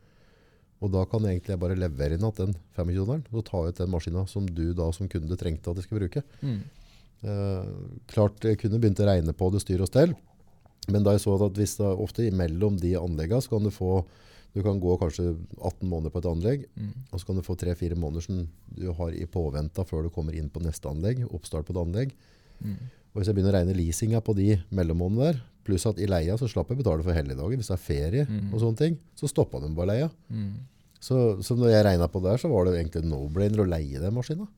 [0.79, 3.91] Og da kan jeg egentlig bare levere inn at den 25-tonneren, og ta ut den
[3.91, 6.23] maskina som du da som kunde trengte at jeg skulle bruke.
[6.39, 6.61] Mm.
[7.19, 10.15] Uh, klart jeg kunne begynt å regne på det styr og stell,
[10.89, 14.05] men da jeg så at hvis det ofte imellom de anleggene, så kan du få
[14.55, 16.93] du kan gå kanskje 18 måneder på et anlegg, Mm.
[17.13, 20.35] og så kan du få 3-4 måneder som du har i påventa før du kommer
[20.35, 22.13] inn på neste anlegg, oppstart på et anlegg.
[22.65, 22.77] Mm.
[23.15, 26.33] Og hvis jeg begynner å regne leasinga på de mellommånedene der, Pluss at i leia
[26.41, 27.57] så slapp jeg betale for helligdager.
[27.61, 28.55] Hvis det er ferie Mm.
[28.55, 30.11] og sånne ting, så stoppa de bare leia.
[30.33, 30.55] Mm.
[30.99, 34.01] Så, så når jeg regna på det der, så var det egentlig no-brainer å leie
[34.01, 34.49] den maskina.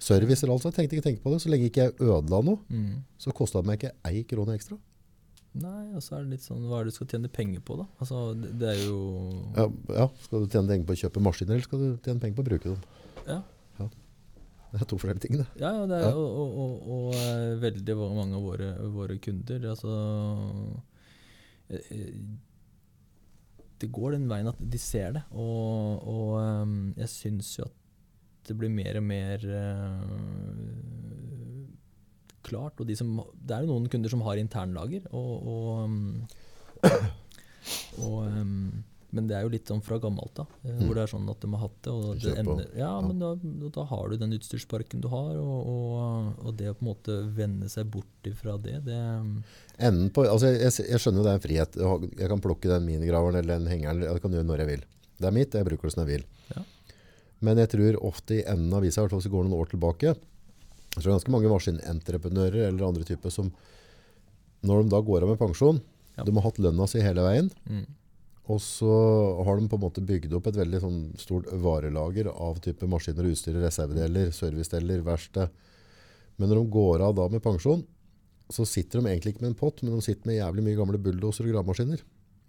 [0.00, 1.38] Servicer altså, jeg tenkte ikke tenke på det.
[1.42, 3.04] Så lenge ikke jeg ødela noe, Mm.
[3.18, 4.78] så kosta det meg ikke ei krone ekstra.
[5.58, 7.76] Nei, og så er det litt sånn Hva er det du skal tjene penger på,
[7.80, 7.86] da?
[7.98, 8.98] Altså, det, det er jo
[9.56, 9.64] Ja,
[9.96, 12.44] ja, Skal du tjene penger på å kjøpe maskiner, eller skal du tjene penger på
[12.44, 12.82] å bruke dem?
[13.28, 13.40] Ja.
[14.68, 15.46] Det er to flere ting, det.
[15.56, 16.12] Ja, ja, det er, Ja.
[16.12, 19.94] Og, og, og, og eh, veldig mange av våre, våre kunder altså,
[21.72, 22.18] eh, eh,
[23.80, 27.76] Det går den veien at de ser det, og, og jeg syns jo at
[28.48, 29.42] det blir mer og mer
[32.48, 32.80] klart.
[32.80, 36.28] Og de som, det er jo noen kunder som har internlager, og, og, um,
[38.04, 38.54] og um,
[39.08, 40.80] men det er jo litt sånn fra gammelt av, eh, Mm.
[40.84, 41.92] hvor det er sånn at de har hatt det.
[41.92, 43.30] Og det ender, ja, men da,
[43.72, 47.88] da har du den utstyrsparken du har, og, det å på en måte vende seg
[47.88, 48.98] bort ifra det, det
[49.78, 51.76] Enden på, altså jeg, jeg, skjønner det er en frihet.
[51.78, 54.02] Jeg Jeg kan plukke den minigraveren eller den hengeren.
[54.02, 54.84] Jeg kan gjøre når jeg vil.
[55.18, 56.24] Det er mitt, jeg bruker det som jeg vil.
[56.52, 56.64] Ja.
[57.40, 59.60] Men jeg tror ofte i enden av visa, i hvert fall hvis vi går noen
[59.60, 60.16] år tilbake,
[60.94, 63.52] så er det ganske mange maskinentreprenører eller andre typer som,
[64.66, 65.80] når de da går av med pensjon,
[66.18, 66.24] Ja.
[66.24, 67.84] de har hatt lønna si hele veien, mm,
[68.48, 68.88] og så
[69.44, 73.28] har de på en måte bygd opp et veldig sånn stort varelager av type maskiner
[73.28, 75.50] og utstyr, reservedeler, servicedeler, verksted.
[76.38, 77.84] Men når de går av da med pensjon,
[78.50, 80.98] så sitter de egentlig ikke med en pott, men de sitter med jævlig mye gamle
[80.98, 82.00] bulldoser og gravemaskiner.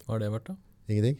[0.05, 0.55] Hva har det vært, da?
[0.87, 1.19] Ingenting.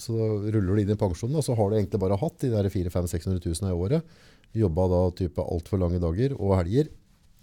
[0.00, 2.68] Så ruller du inn i pensjonen, og så har du egentlig bare hatt de der
[2.72, 4.14] 400 000-600 000 i året.
[4.56, 6.88] Jobba da type altfor lange dager og helger,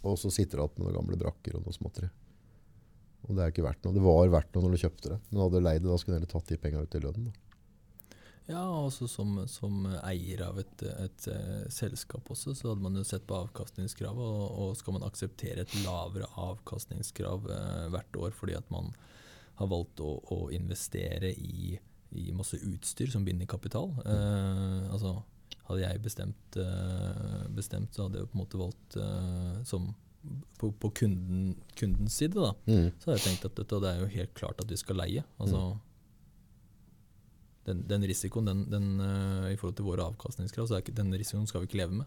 [0.06, 2.10] og så sitter du igjen med noen gamle brakker og noe småtteri.
[3.28, 3.94] Og det er ikke verdt noe.
[3.98, 5.20] Det var verdt noe når du kjøpte det.
[5.30, 7.30] Men hadde du leid det, da skulle du heller tatt de penga ut i lønnen.
[7.30, 7.46] Da.
[8.50, 13.04] Ja, altså som, som eier av et, et et, selskap også, så hadde man jo
[13.06, 18.56] sett på avkastningskravet, og, og skal man akseptere et lavere avkastningskrav eh, hvert år fordi
[18.58, 18.90] at man
[19.60, 21.76] har valgt å, å investere i,
[22.18, 23.92] i masse utstyr som binder kapital.
[24.06, 25.20] Eh, altså,
[25.70, 29.92] hadde jeg bestemt, eh, bestemt, så hadde jeg på en måte valgt eh, som
[30.60, 32.90] på, på kunden, kundens side, da, Mm.
[33.00, 35.24] så hadde jeg tenkt at dette, det er jo helt klart at vi skal leie.
[35.40, 35.78] Altså,
[37.70, 41.14] den, den risikoen den, den, uh, i forhold til våre avkastningskrav, så er ikke, den
[41.14, 42.06] risikoen skal vi ikke leve med.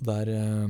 [0.00, 0.68] Og der, eh,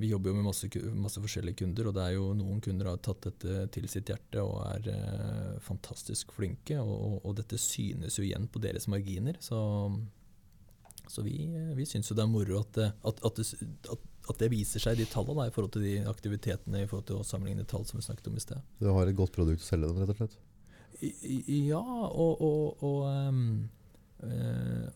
[0.00, 0.66] vi jobber jo med masse,
[0.98, 4.42] masse forskjellige kunder, og det er jo noen kunder har tatt dette til sitt hjerte
[4.42, 6.78] og er eh, fantastisk flinke.
[6.82, 9.38] Og, og, dette synes jo igjen på deres marginer.
[9.44, 9.60] Så,
[11.10, 13.46] så vi, eh, vi syns jo det er moro at, det- at, at, det,
[13.94, 17.20] at, det viser seg i de tallene i forhold til de aktivitetene, i forhold til
[17.20, 18.62] å sammenligne tall som vi snakket om i sted.
[18.82, 20.38] Du har et godt produkt å selge dem, rett og slett.
[21.00, 23.32] I- Ja, og, og, og, eh,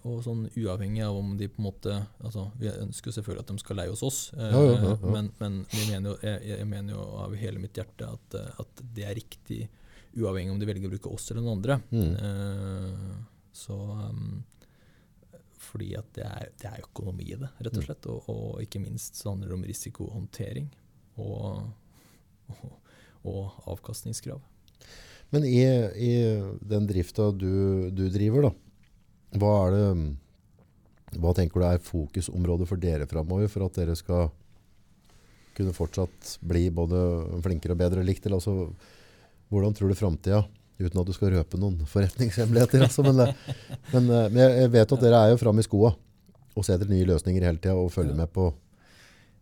[0.05, 3.63] og sånn uavhengig av om de på en måte altså Vi ønsker selvfølgelig at de
[3.63, 6.67] skal leie hos oss, eh, Ja, ja, ja, men, men vi mener jo, jeg, jeg
[6.69, 9.63] mener jo av hele mitt hjerte at, eh, at det er riktig,
[10.19, 11.79] uavhengig om de velger å bruke oss eller noen andre.
[11.91, 12.13] Mm.
[12.29, 13.23] Eh,
[13.55, 13.79] så
[14.11, 14.43] um,
[15.65, 17.87] Fordi at det er, det er økonomi i det, rett og Mm.
[17.89, 18.07] slett.
[18.13, 20.69] Og, og ikke minst så handler det om risikohåndtering
[21.17, 21.71] og,
[22.53, 22.77] og,
[23.25, 24.43] og avkastningskrav.
[25.33, 25.63] Men i,
[25.97, 26.13] i
[26.61, 28.53] den drifta du, du driver, da,
[29.39, 29.85] hva det
[31.21, 34.31] hva tenker du er fokusområdet for dere framover for at dere skal
[35.55, 36.99] kunne fortsatt bli både
[37.45, 38.25] flinkere og bedre likt?
[38.27, 38.73] Eller altså,
[39.53, 40.45] hvordan tror du framtida
[40.75, 42.83] Uten at du skal røpe noen forretningshemmeligheter.
[42.83, 43.53] Altså, men, eh,
[43.93, 45.93] men, eh, men jeg- vet at dere er jo framme i skoa
[46.57, 48.49] og ser etter nye løsninger hele tida og følger med på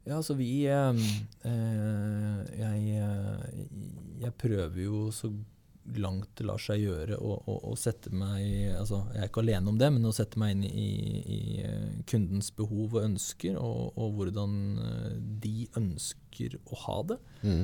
[0.05, 0.93] Ja, altså vi eh,
[1.49, 3.09] eh, jeg,
[4.21, 5.33] jeg prøver jo så
[5.99, 9.79] langt lar seg gjøre å, å, å sette meg altså Jeg er ikke alene om
[9.81, 10.89] det, men å sette meg inn i,
[11.21, 17.23] i eh, kundens behov og ønsker, og, og hvordan eh, de ønsker å ha det.
[17.43, 17.63] mm,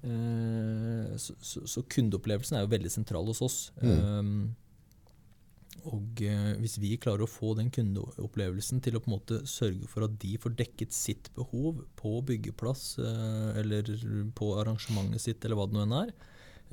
[0.00, 3.58] Eh, så, så, så kundeopplevelsen er jo veldig sentral hos oss.
[3.82, 3.92] Mm.
[3.92, 9.40] Eh, og eh, hvis vi klarer å få den kundeopplevelsen til å på en måte
[9.48, 13.88] sørge for at de får dekket sitt behov på byggeplass eller
[14.36, 16.12] på arrangementet sitt, eller hva det nå enn er,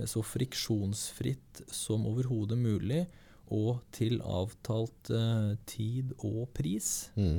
[0.05, 3.05] så friksjonsfritt som overhodet mulig,
[3.49, 7.37] og til avtalt uh, tid og pris, mm.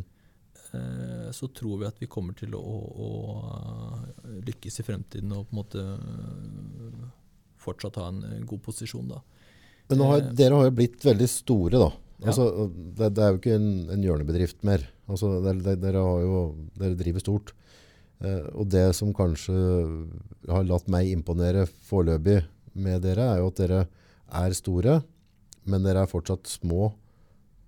[0.73, 3.09] uh, så tror vi at vi kommer til å, å,
[4.27, 7.07] å lykkes i fremtiden og på en måte eh,
[7.61, 9.21] fortsatt ha en god posisjon da.
[9.89, 11.93] Men har, dere har jo blitt veldig store, da.
[12.19, 12.33] Ja.
[12.33, 14.83] Altså, det, det er jo ikke en, en hjørnebedrift mer.
[15.09, 16.43] Altså, dere, dere- jo,
[16.77, 17.55] dere driver stort.
[18.25, 19.55] Eh, og det som kanskje
[20.49, 22.41] har latt meg imponere foreløpig
[22.79, 23.85] med dere, er jo at dere
[24.39, 25.01] er store,
[25.69, 26.93] men dere er fortsatt små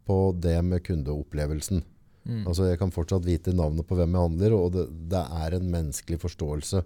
[0.08, 1.82] på det med kundeopplevelsen.
[2.24, 2.44] Mm.
[2.44, 5.70] Altså, jeg kan fortsatt vite navnet på hvem jeg handler, og det, det er en
[5.72, 6.84] menneskelig forståelse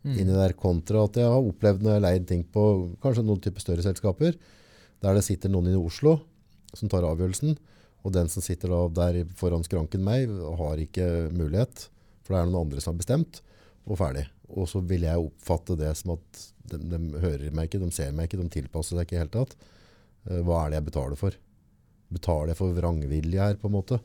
[0.00, 0.14] Mm.
[0.16, 2.62] inni der, kontra at jeg har opplevd når jeg har leid ting på
[3.04, 4.36] kanskje noen type større selskaper,
[5.04, 6.16] der det sitter noen i Oslo
[6.72, 7.58] som tar avgjørelsen,
[8.00, 11.90] og den som sitter der foran skranken meg, har ikke mulighet,
[12.22, 13.40] for det er noen andre som har bestemt,
[13.88, 14.26] og ferdig.
[14.50, 18.14] Og så vil jeg oppfatte det som at de, de hører meg ikke, de ser
[18.14, 19.56] meg ikke, de tilpasser seg ikke i hele tatt.
[20.28, 21.36] Eh, Hva er det jeg betaler for?
[22.10, 24.00] Betaler jeg for vrangvilje her, på en måte?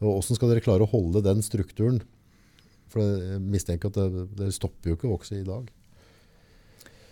[0.00, 2.02] Og hvordan skal dere klare å holde den strukturen?
[2.92, 5.70] For jeg mistenker at det, det stopper jo ikke å vokse i dag.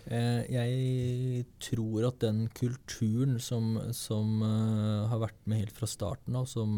[0.03, 6.35] Eh, jeg tror at den kulturen som, som eh, har vært med helt fra starten
[6.39, 6.75] av, som,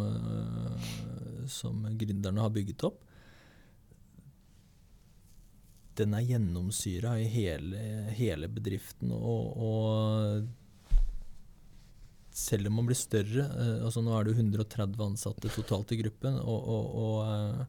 [1.50, 3.05] som gründerne har bygget opp,
[6.00, 7.80] den er gjennomsyra i hele,
[8.18, 9.12] hele bedriften.
[9.16, 10.48] Og, og
[12.36, 16.02] selv om man blir større eh, altså Nå er det jo 130 ansatte totalt i
[16.02, 16.36] gruppen.
[16.42, 17.62] og, og, og eh,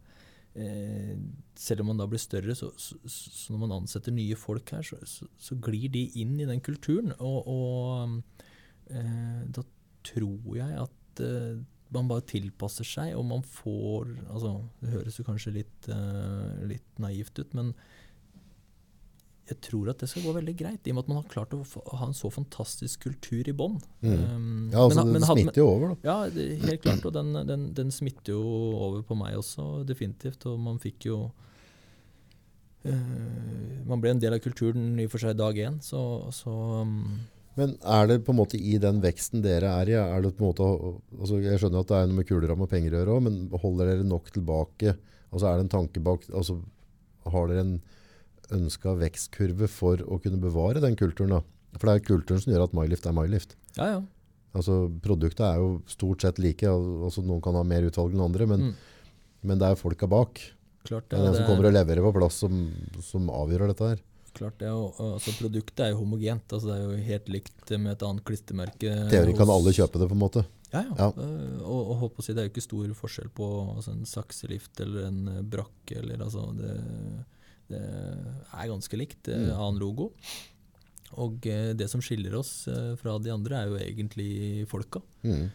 [0.64, 1.14] eh,
[1.56, 4.82] selv om man da blir større, så, så, så når man ansetter nye folk her,
[4.82, 7.14] så, så, glir de inn i den kulturen.
[7.22, 8.18] Og,
[8.90, 9.64] eh, da
[10.06, 11.62] tror jeg at eh,
[11.94, 17.02] man bare tilpasser seg, og man får altså, Det høres jo kanskje litt, eh, litt
[17.02, 17.72] naivt ut, men
[19.46, 21.52] jeg tror at det skal gå veldig greit, i og med at man har klart
[21.54, 23.76] å få, ha en så fantastisk kultur i bånn.
[24.02, 24.14] Mm.
[24.34, 25.96] Um, Ja, altså, men- men smitter jo over, da.
[26.10, 26.16] ja,
[26.66, 27.04] helt klart.
[27.06, 28.42] Og den, den, den smitter jo
[28.88, 30.46] over på meg også, definitivt.
[30.50, 31.30] Og man fikk jo
[32.84, 36.00] uh, Man ble en del av kulturen i og for seg dag én, så,
[36.34, 37.20] så um,
[37.56, 40.44] Men er det på en måte i den veksten dere er i, er det på
[40.44, 40.66] en måte,
[41.18, 43.38] altså jeg skjønner at det er noe med kuleram og penger å gjøre også, men
[43.62, 44.96] holder dere nok tilbake?
[45.32, 46.58] Altså er det en tanke bak, altså
[47.32, 47.76] har dere en
[48.54, 51.40] ønska vekstkurve for å kunne bevare den kulturen da?
[51.76, 53.56] For det er kulturen som gjør at MyLift er MyLift.
[53.76, 54.02] Ja, ja.
[54.56, 58.46] Altså produktet er jo stort sett like, altså noen kan ha mer utvalg enn andre,
[58.48, 58.74] men, Mm.
[59.42, 60.40] men det er folka bak.
[60.86, 61.18] Klart Det det.
[61.18, 63.98] er den som kommer og leverer på plass som, som avgjør dette her.
[64.36, 66.44] klart det og, altså, produktet er jo homogent.
[66.52, 69.08] Altså, det er jo helt likt med et annet klistremerke.
[69.10, 70.44] Teori kan alle kjøpe det på en måte.
[70.72, 70.94] Ja, ja.
[70.98, 71.08] Ja.
[71.08, 74.80] Eh, og, og å si, det er jo ikke stor forskjell på altså, en sakselift
[74.84, 75.96] eller en brakke.
[76.02, 76.74] Eller, altså, det,
[77.68, 79.28] det er ganske likt.
[79.28, 79.52] eh, Mm.
[79.56, 80.10] Annen logo.
[81.16, 85.00] Og eh, det som skiller oss eh, fra de andre, er jo egentlig folka.
[85.22, 85.46] Mm.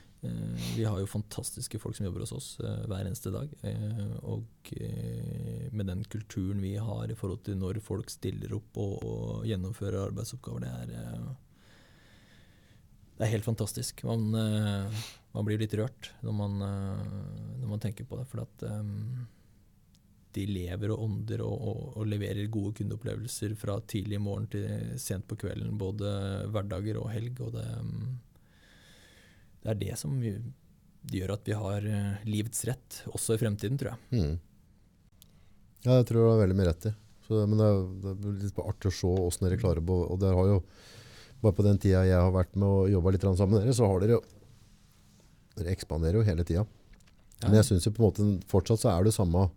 [0.76, 3.50] Vi har jo fantastiske folk som jobber hos oss hver eneste dag.
[4.22, 4.70] Og
[5.74, 10.12] med den kulturen vi har i forhold til når folk stiller opp og, og gjennomfører
[10.12, 11.34] arbeidsoppgaver, det er
[13.18, 14.04] det er helt fantastisk.
[14.06, 18.28] Man, man blir litt rørt når man, når man tenker på det.
[18.30, 18.64] For at
[20.36, 24.96] de lever og ånder og, og, og leverer gode kundeopplevelser fra tidlig i morgen til
[25.02, 26.12] sent på kvelden, både
[26.54, 27.42] hverdager og helg.
[27.46, 27.68] Og det,
[29.64, 33.94] det er det som gjør at vi har eh, livets rett også i fremtiden, tror
[33.94, 34.22] jeg.
[34.22, 34.36] Mm.
[35.82, 36.96] Ja, jeg tror du har veldig mye rett i.
[37.28, 40.18] Så, men det er, det er litt artig å se hvordan dere klarer på Og
[40.20, 40.60] dere har jo,
[41.42, 43.90] bare på den tida jeg har vært med og jobba litt sammen med dere, så
[43.90, 44.22] har dere jo
[45.52, 46.62] Dere ekspanderer jo hele tida.
[47.44, 47.88] Men jeg syns
[48.48, 49.50] fortsatt så er det samme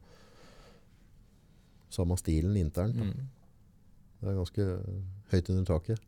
[1.95, 2.99] samme stilen internt.
[2.99, 3.29] Mm.
[4.21, 4.67] Det er ganske
[5.33, 6.01] høyt under taket.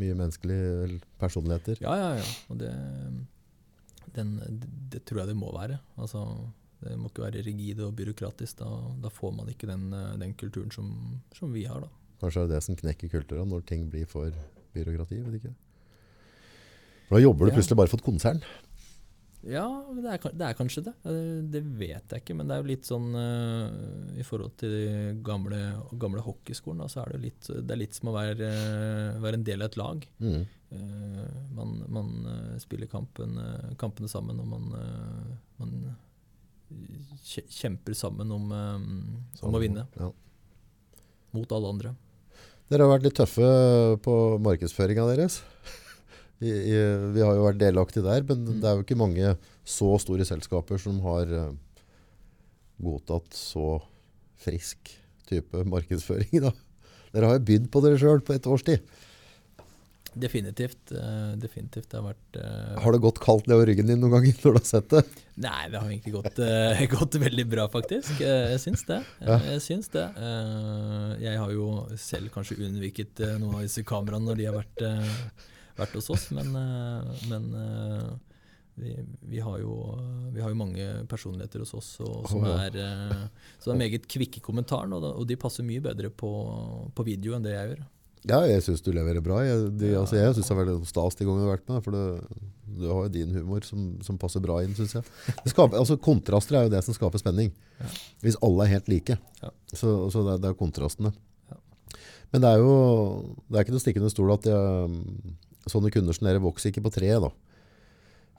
[0.00, 1.80] Mye menneskelige personligheter.
[1.82, 2.26] Ja, ja, ja.
[2.52, 2.70] Og det,
[4.16, 4.34] den,
[4.92, 5.78] det tror jeg det må være.
[6.00, 6.22] Altså,
[6.80, 8.60] det må ikke være rigid og byråkratisk.
[8.62, 8.68] Da,
[9.04, 10.92] da får man ikke den, eh, den kulturen som,
[11.36, 11.90] som vi har, da.
[12.22, 14.30] Kanskje er det det som knekker kulturen når ting blir for
[14.74, 15.20] byråkrati.
[15.26, 15.54] vet ikke.
[17.08, 17.56] For Da jobber du Ja.
[17.58, 18.42] plutselig bare for et konsern.
[19.48, 19.64] Ja,
[19.96, 20.92] det er, det er kanskje det.
[21.08, 22.34] Eh, Det vet jeg ikke.
[22.36, 25.60] Men det er jo litt sånn uh, I forhold til de gamle,
[26.02, 29.40] gamle hockeyskolen, da, så er det, litt, det er litt som å være, eh, være
[29.40, 30.04] en del av et lag.
[30.20, 30.42] Mm.
[30.70, 31.24] Uh,
[31.56, 33.38] man man uh, spiller kampen,
[33.80, 34.68] kampene sammen, og man,
[35.58, 35.72] man
[37.24, 40.12] kjemper sammen om, eh, om å vinne Ja.
[41.32, 41.94] mot alle andre.
[42.70, 45.40] Dere har vært litt tøffe på markedsføringa deres.
[46.40, 46.76] I, i,
[47.16, 48.60] vi har jo vært delaktige der, men Mm.
[48.62, 49.34] det er jo ikke mange
[49.68, 51.52] så store selskaper som har uh,
[52.80, 53.76] godtatt så
[54.40, 54.94] frisk
[55.28, 56.32] type markedsføring.
[56.46, 56.54] Da.
[57.12, 58.80] Dere har jo bydd på dere sjøl på et års tid.
[60.10, 60.90] Definitivt.
[60.90, 61.86] Uh, definitivt.
[61.92, 64.58] Det har vært uh, Har det gått kaldt nedover ryggen din noen ganger når du
[64.58, 65.04] har sett det?
[65.44, 68.16] Nei, det har egentlig gått, uh, gått veldig bra, faktisk.
[68.24, 68.98] Jeg syns det.
[69.22, 69.36] Ja.
[69.52, 70.08] Jeg syns det.
[71.22, 71.68] Jeg har jo
[72.00, 74.84] selv kanskje unnviket noen av disse kameraene når de har vært,
[75.84, 78.10] vært hos oss, men, eh, men eh,
[78.80, 78.96] vi,
[79.34, 79.76] vi, har jo,
[80.32, 82.68] vi har jo mange personligheter hos oss og, som, ja.
[82.68, 86.30] er, så som er meget kvikke i kommentaren, og, og de passer mye bedre på,
[86.94, 87.88] på video enn det jeg gjør.
[88.28, 89.38] Ja, jeg syns du leverer bra.
[89.46, 91.84] Jeg, de, altså, jeg syns det er veldig stas de gangene du har vært med.
[91.86, 92.42] For det,
[92.80, 95.06] du har jo din humor som, som passer bra inn, syns jeg.
[95.40, 97.54] Det skaper, altså, kontraster er jo det som skaper spenning.
[97.80, 97.92] Ja.
[98.26, 99.16] Hvis alle er helt like.
[99.40, 99.52] Ja.
[99.72, 101.14] Så, så det, det er kontrastene.
[102.30, 102.74] Men det er jo
[103.48, 105.00] det er ikke noe stikkende stol at jeg,
[105.72, 107.30] sånne kunder som dere vokser ikke på treet, da.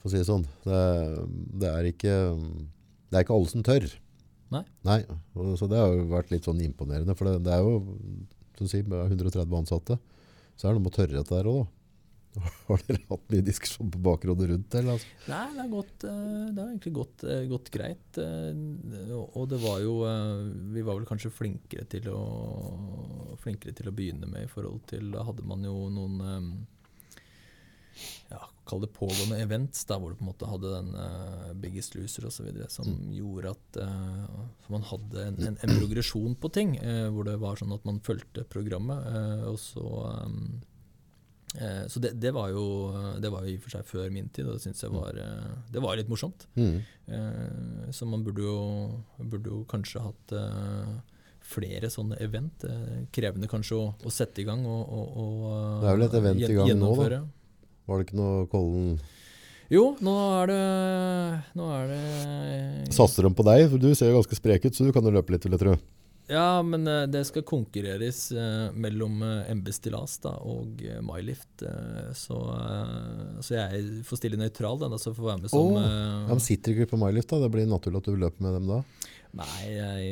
[0.02, 0.46] For å si det sånn.
[0.66, 0.84] Det,
[1.62, 2.16] det, er ikke,
[3.12, 3.90] det er ikke alle som tør.
[4.52, 4.64] Nei.
[4.88, 5.02] Nei.
[5.60, 7.16] Så det har jo vært litt sånn imponerende.
[7.16, 7.78] For det, det er jo
[8.62, 9.98] som sier, 130 ansatte,
[10.56, 11.78] så er det noe med å tørre dette her òg, da.
[12.70, 14.82] Har dere hatt mye diskusjon på bakgrunnen rundt det?
[14.88, 15.08] Altså?
[15.28, 18.20] Nei, det har, gått, eh, det har egentlig gått, eh, gått, greit.
[18.24, 19.98] Eh, og det var jo
[20.72, 22.22] Vi var vel kanskje flinkere til å,
[23.42, 26.64] flinkere til å begynne med i forhold til Da hadde man jo noen
[28.32, 31.96] ja, kall det pågående events, da, hvor du på en måte hadde den uh, Biggest
[31.98, 32.48] Loser osv.
[32.72, 33.14] som mm.
[33.18, 36.78] gjorde at uh, man hadde en, en, en, progresjon på ting.
[36.80, 39.08] Uh, hvor det var sånn at man fulgte programmet.
[39.50, 39.88] og så
[40.24, 40.62] um,
[41.92, 42.62] så det, det, var jo,
[43.20, 45.18] det var jo i og for seg før min tid, og det syns jeg var,
[45.20, 46.46] eh, det var litt morsomt.
[46.56, 46.78] Mm.
[47.92, 48.62] Så man burde jo,
[49.20, 50.32] burde jo kanskje hatt
[51.44, 52.64] flere sånne event.
[53.12, 56.46] krevende kanskje å, å, sette i gang og, og, og Det er vel et event
[56.48, 57.20] i gang nå, da?
[57.92, 58.92] Var det ikke noe Kollen
[59.72, 60.60] Jo, nå er det,
[61.60, 63.66] nå er det Satser de på deg?
[63.72, 65.64] For du ser jo ganske sprek ut, så du kan jo løpe litt, vil jeg
[65.66, 65.76] tro.
[66.32, 69.20] Ja, men uh, det skal konkurreres uh, mellom
[69.52, 71.66] MB Stillas da, og MyLift.
[72.16, 72.38] så,
[73.44, 76.76] så, jeg får stille nøytral, den, så får være med som oh, ja, men Sitter
[76.76, 77.42] ikke på MyLift, da?
[77.44, 78.80] Det blir naturlig at du løper med dem da?
[79.42, 80.08] Nei, jeg,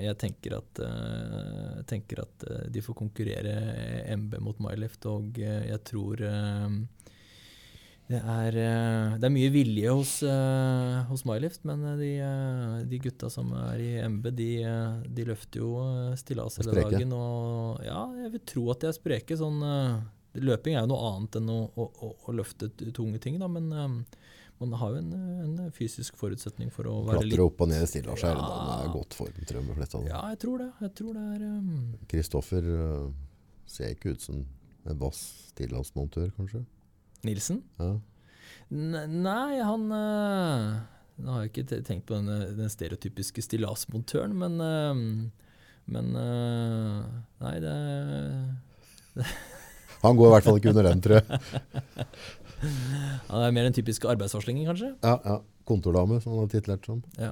[0.00, 0.82] jeg tenker at,
[1.88, 3.56] tenker at de får konkurrere
[4.16, 6.24] MB mot MyLift, og jeg tror
[8.10, 12.10] det er, eh, det er, mye vilje hos, uh, hos MyLift, men eh, de,
[12.90, 14.48] de, gutta som er i MB, de,
[15.06, 15.70] de løfter jo
[16.18, 17.14] stillas hele dagen.
[17.16, 19.38] Og ja, jeg vil tro at de er spreke.
[19.38, 19.62] Sånn,
[20.34, 21.88] løping er jo noe annet enn å, å,
[22.26, 25.14] å, løfte tunge ting, da, men man har jo en,
[25.46, 28.44] en, fysisk forutsetning for å være Klatre opp og ned stilla seg ja.
[28.44, 29.68] Det er godt form, tror jeg.
[29.70, 30.68] Med fleste ja, jeg tror det.
[30.84, 33.08] Jeg tror det er Kristoffer um...
[33.66, 34.44] ser ikke ut som
[34.82, 35.24] en vass
[35.54, 36.62] stillasmontør, kanskje?
[37.26, 37.62] Nilsen?
[37.78, 37.92] Ja.
[38.72, 40.66] Nei, han øh,
[41.22, 44.96] Nå har jeg ikke tenkt på den, den stereotypiske stillasmontøren, men øh,
[45.92, 46.12] Men
[47.42, 47.74] Nei, det,
[49.18, 49.26] det
[50.02, 52.06] Han går i hvert fall ikke under den, tror jeg.
[53.30, 54.94] Han er mer en typisk arbeidsvarslingen, kanskje?
[55.02, 55.18] Ja.
[55.24, 55.36] ja.
[55.68, 57.04] Kontordame, som han har titlert som.
[57.18, 57.30] Ja.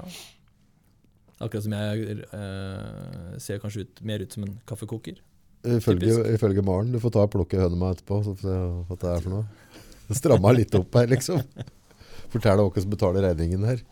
[1.41, 5.18] Akkurat som jeg øh, ser kanskje ut, mer ut som en kaffekoker.
[5.61, 6.93] Ifølge, ifølge Maren.
[6.93, 8.23] Du får ta og plukke høna meg etterpå.
[8.25, 8.57] Så får se
[8.89, 10.15] hva det er for noe.
[10.17, 11.43] Stramma litt opp her, liksom.
[12.33, 13.85] Fortell deg som betaler regningen her.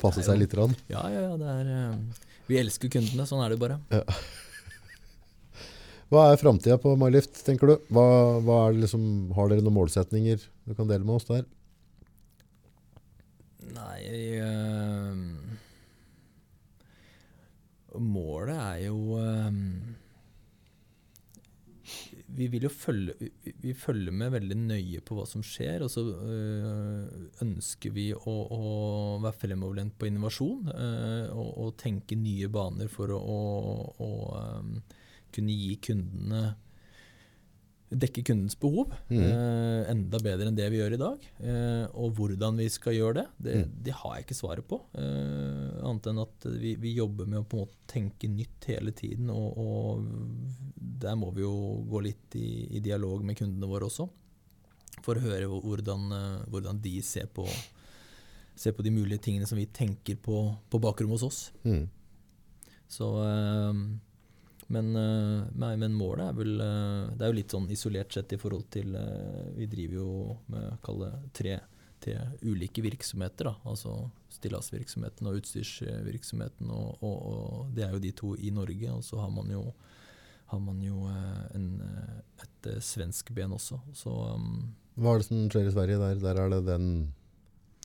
[0.00, 0.54] Passe seg litt.
[0.56, 0.74] Rann.
[0.92, 1.36] Ja, ja, ja.
[1.40, 3.26] Det er, uh, vi elsker kundene.
[3.28, 3.80] Sånn er det bare.
[3.92, 4.04] Ja.
[6.12, 7.74] Hva er framtida på MyLift, tenker du?
[7.90, 8.06] Hva,
[8.46, 11.42] hva liksom, har dere noen målsetninger du kan dele med oss der?
[13.74, 15.16] Nei øh,
[17.98, 19.58] Målet er jo um,
[22.36, 25.84] vi vil jo følge, vi, vi, følger med veldig nøye på hva som skjer.
[25.86, 28.60] Og så øh, ønsker vi å, å,
[29.24, 33.40] være fremoverlent på innovasjon øh, og, og, tenke nye baner for å, å,
[34.04, 34.10] å
[34.42, 35.02] øh,
[35.34, 36.44] kunne gi kundene
[37.86, 39.20] dekke kundens behov mm.
[39.20, 41.26] eh, enda bedre enn det vi gjør i dag.
[41.38, 43.74] Eh, og hvordan vi skal gjøre det, det, mm.
[43.86, 44.80] det har jeg ikke svaret på.
[44.98, 48.94] Eh, annet enn at vi, vi, jobber med å på en måte tenke nytt hele
[48.96, 49.30] tiden.
[49.30, 51.54] Og, og der må vi jo
[51.86, 54.08] gå litt i, i, dialog med kundene våre også.
[55.04, 57.46] For å høre hvordan, eh, hvordan de ser på,
[58.58, 61.40] ser på, de mulige tingene som vi tenker på på bakrommet hos oss.
[61.62, 61.86] Mm.
[62.90, 63.86] Så eh,
[64.66, 68.32] men, uh, nei, men, målet er vel uh, Det er jo litt sånn isolert sett
[68.34, 70.08] i forhold til uh, Vi driver jo
[70.50, 71.60] med kalle tre,
[72.02, 73.52] tre ulike virksomheter.
[73.52, 73.94] da, altså
[74.36, 76.72] Stillasvirksomheten og utstyrsvirksomheten.
[76.74, 78.90] Og, og, og, det er jo de to i Norge.
[78.92, 79.62] Og så har man jo,
[80.50, 81.06] har man jo
[81.56, 81.70] en,
[82.42, 83.78] et svensk ben også.
[83.96, 86.02] Så, um, Hva er det som skjer i Sverige?
[86.02, 86.90] Der, der er det den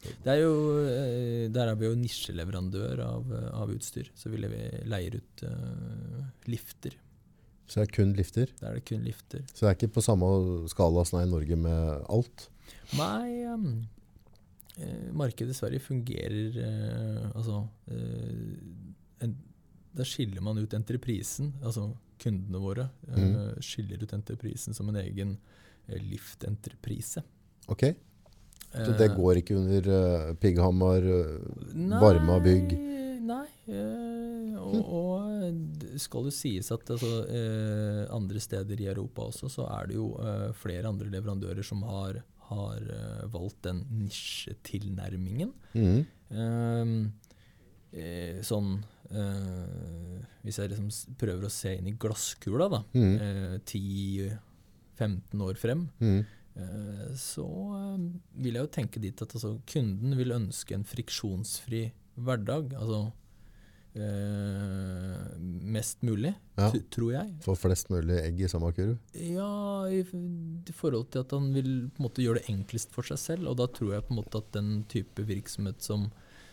[0.02, 4.10] jo, eh, der er vi jo nisjeleverandør av, av utstyr.
[4.18, 6.96] Så vi leier ut uh, lifter.
[7.68, 8.52] Så det er kun lifter?
[8.58, 9.46] Det er det kun lifter.
[9.54, 10.28] Så det er ikke på samme
[10.72, 12.48] skala som det er i Norge med alt?
[12.98, 13.68] Nei, um,
[14.76, 19.38] eh, markedet i Sverige fungerer uh, Altså uh, en,
[19.96, 21.92] Da skiller man ut entreprisen, altså
[22.22, 22.84] kundene våre.
[23.10, 23.58] Mm.
[23.66, 25.32] skiller ut entreprisen som en egen
[25.90, 27.24] liftentreprise.
[27.68, 27.96] Okay.
[28.72, 32.72] Så det går ikke under uh, Pigghamar, uh, Varma bygg?
[33.28, 33.46] Nei.
[33.68, 39.68] Uh, og, og, skal det sies at altså, uh, andre steder i Europa også, så
[39.80, 40.08] er det jo
[40.62, 42.88] flere andre leverandører som har, har
[43.34, 45.52] valgt den nisjetilnærmingen.
[45.76, 47.12] Mm.
[48.48, 48.72] sånn
[50.42, 53.16] hvis jeg liksom prøver å se inn i glasskula, da, Mm.
[53.20, 56.26] eh, 10-15 år frem, Mm.
[56.58, 57.46] Eh, så
[57.78, 58.06] eh,
[58.44, 61.92] vil jeg jo tenke dit at altså, kunden vil ønske en friksjonsfri
[62.22, 62.74] hverdag.
[62.80, 63.12] Altså
[63.96, 66.70] eh, mest mulig, Ja.
[66.92, 67.34] tror jeg.
[67.44, 68.98] Få flest mulig egg i samme kurv.
[69.16, 73.04] Ja, i, i forhold til at han vil på en måte gjøre det enklest for
[73.08, 73.48] seg selv.
[73.52, 76.10] Og da tror jeg på en måte at den type virksomhet som,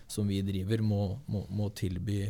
[0.09, 2.27] som vi driver, må, må, må tilby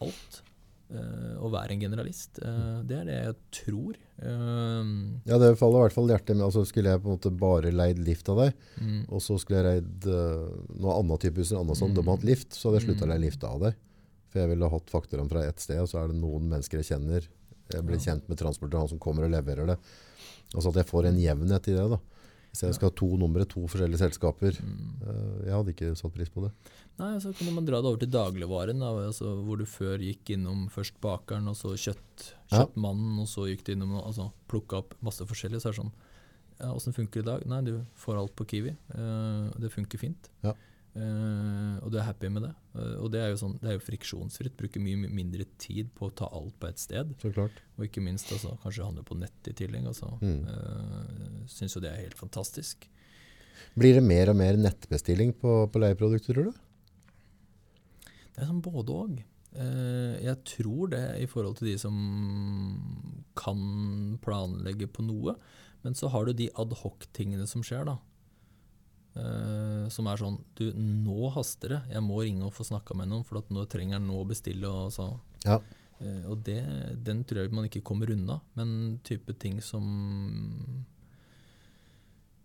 [0.00, 0.42] alt.
[0.90, 2.38] Eh, og være en generalist.
[2.42, 3.94] Eh, det er det jeg tror.
[4.20, 4.90] Eh,
[5.30, 6.44] Ja, det faller i hvert fall hjertet med.
[6.46, 9.62] Altså, skulle jeg på en måte bare leid lift av deg, mm, og så skulle
[9.62, 10.08] jeg leid
[10.80, 11.94] noe annet type hus, annet sånn, Mm.
[11.94, 13.12] de har hatt lift, så hadde jeg sluttet å Mm.
[13.14, 13.74] leie lift av deg.
[14.30, 16.86] For jeg ville hatt faktoren fra ett sted, og så er det noen mennesker jeg
[16.98, 17.26] kjenner.
[17.72, 18.14] Jeg blir Ja.
[18.14, 19.78] kjent med transportøren, han som kommer og leverer det.
[20.54, 21.98] Altså at jeg får en jevnhet i det da.
[22.50, 24.56] Hvis jeg skal ha to numre, to forskjellige selskaper.
[24.58, 26.50] eh, jeg hadde ikke satt pris på det.
[26.98, 30.32] Nei, så kan man dra det over til dagligvaren, da, altså, hvor du før gikk
[30.34, 32.64] innom først bakeren, og så kjøtt, Ja.
[32.66, 35.60] kjøttmannen, og så gikk du innom altså, plukka opp masse forskjellig.
[35.62, 35.92] Så er det sånn
[36.60, 37.46] ja, Åssen funker det i dag?
[37.46, 38.76] Nei, du får alt på Kiwi.
[38.94, 40.28] eh, det funker fint.
[40.42, 40.52] Ja.
[40.90, 42.52] Eh, og du er happy med det.
[42.74, 44.56] Uh, og det er jo sånn, det er jo friksjonsfritt.
[44.58, 47.12] Bruker mye mindre tid på å ta alt på ett sted.
[47.22, 47.62] Så klart.
[47.78, 49.86] Og ikke minst altså, kanskje handle på nett i tillegg.
[49.92, 50.10] Altså.
[50.22, 50.40] Mm.
[50.48, 52.88] Uh, Syns jo det er helt fantastisk.
[53.78, 56.62] Blir det mer og mer nettbestilling på, på leieprodukter, tror du?
[58.34, 59.22] Det er sånn både.
[59.50, 61.96] Eh, jeg tror det i forhold til de som
[63.38, 63.60] kan
[64.22, 65.36] planlegge på noe.
[65.84, 67.98] Men så har du de adhoc-tingene som skjer, da.
[69.18, 71.80] Eh, som er sånn Du, nå haster det.
[71.96, 74.28] Jeg må ringe og få snakka med noen, for at nå trenger jeg nå å
[74.28, 74.70] bestille.
[74.70, 75.10] Og, så.
[75.46, 75.60] Ja.
[76.00, 76.62] Uh, og det,
[77.04, 78.38] den tror jeg man ikke kommer unna.
[78.56, 79.84] Men type ting som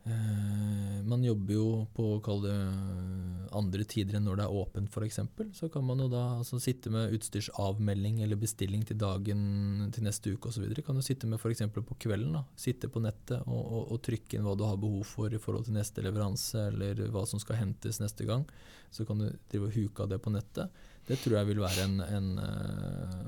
[0.05, 4.91] man jobber jo på å kalle det eh, andre tider enn når det er åpent
[4.91, 5.19] f.eks.
[5.57, 10.35] Så kan man jo da altså, sitte med utstyrsavmelding eller bestilling til dagen til neste
[10.35, 10.67] uke osv.
[10.85, 11.63] Kan du sitte med f.eks.
[11.73, 12.35] på kvelden.
[12.37, 15.41] da, Sitte på nettet og, og, og trykke inn hva du har behov for i
[15.41, 18.45] forhold til neste leveranse, eller hva som skal hentes neste gang.
[18.93, 20.83] Så kan du drive og huke av det på nettet.
[21.05, 23.25] Det tror jeg vil være en, en eh,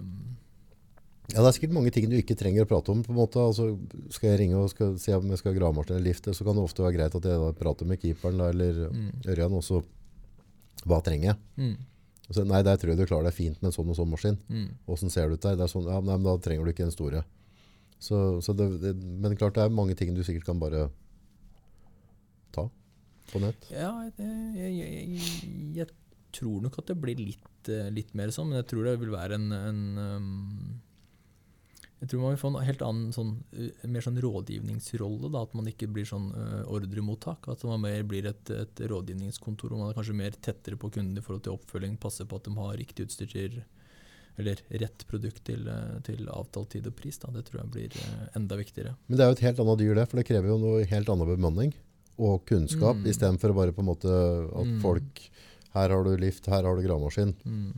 [1.34, 3.02] Ja, det er sikkert mange ting du ikke trenger å prate om.
[3.04, 3.42] på en måte.
[3.44, 3.74] Altså,
[4.16, 6.56] skal jeg ringe og skal si om jeg skal ha gravemaskin eller lifte, så kan
[6.56, 9.82] det ofte være greit at jeg prater med keeperen eller mm, Ørjan også.
[10.88, 11.40] Hva trenger jeg?
[11.60, 11.76] mm,
[12.28, 14.40] så, nei, der tror jeg du klarer deg fint med en sånn og sånn maskin.
[14.48, 14.96] mm.
[15.08, 15.60] Ser det ut der?
[15.60, 17.24] Det er sånn, ja, nei, men da trenger du ikke den store.
[18.00, 20.88] Så, så det, det, men klart det er mange ting du sikkert kan bare
[22.56, 22.68] ta
[23.32, 23.70] på nett.
[23.74, 24.28] Ja, jeg,
[24.60, 25.22] jeg, jeg,
[25.82, 25.90] jeg
[26.36, 29.16] tror nok at det blir litt, eh, litt mer sånn, men jeg tror det vil
[29.16, 30.76] være en, en um,
[32.00, 35.32] Jeg tror man vil få en helt annen sånn, eh, mer sånn rådgivningsrolle.
[35.34, 37.48] Da, at man ikke blir sånn uh, ordremottak.
[37.50, 41.24] At man mer blir et, et rådgivningskontor hvor man er kanskje mer tettere på kundene
[41.24, 41.98] i forhold til oppfølging.
[41.98, 43.64] Passer på at de har riktig utstyr til
[44.38, 47.18] eller rett produkt til, eh, til avtalt tid og pris.
[47.18, 47.32] Da.
[47.34, 47.96] Det tror jeg blir
[48.38, 48.94] enda viktigere.
[49.08, 51.10] Men det er jo et helt annet dyr det, for det krever jo noe helt
[51.10, 51.74] annen bemanning
[52.22, 53.08] og kunnskap, Mm.
[53.10, 54.06] i stedet for å bare på en måte
[54.54, 54.82] at Mm.
[54.82, 55.22] folk,
[55.74, 57.34] her har du lift, her har du gravemaskin.
[57.46, 57.74] Mm.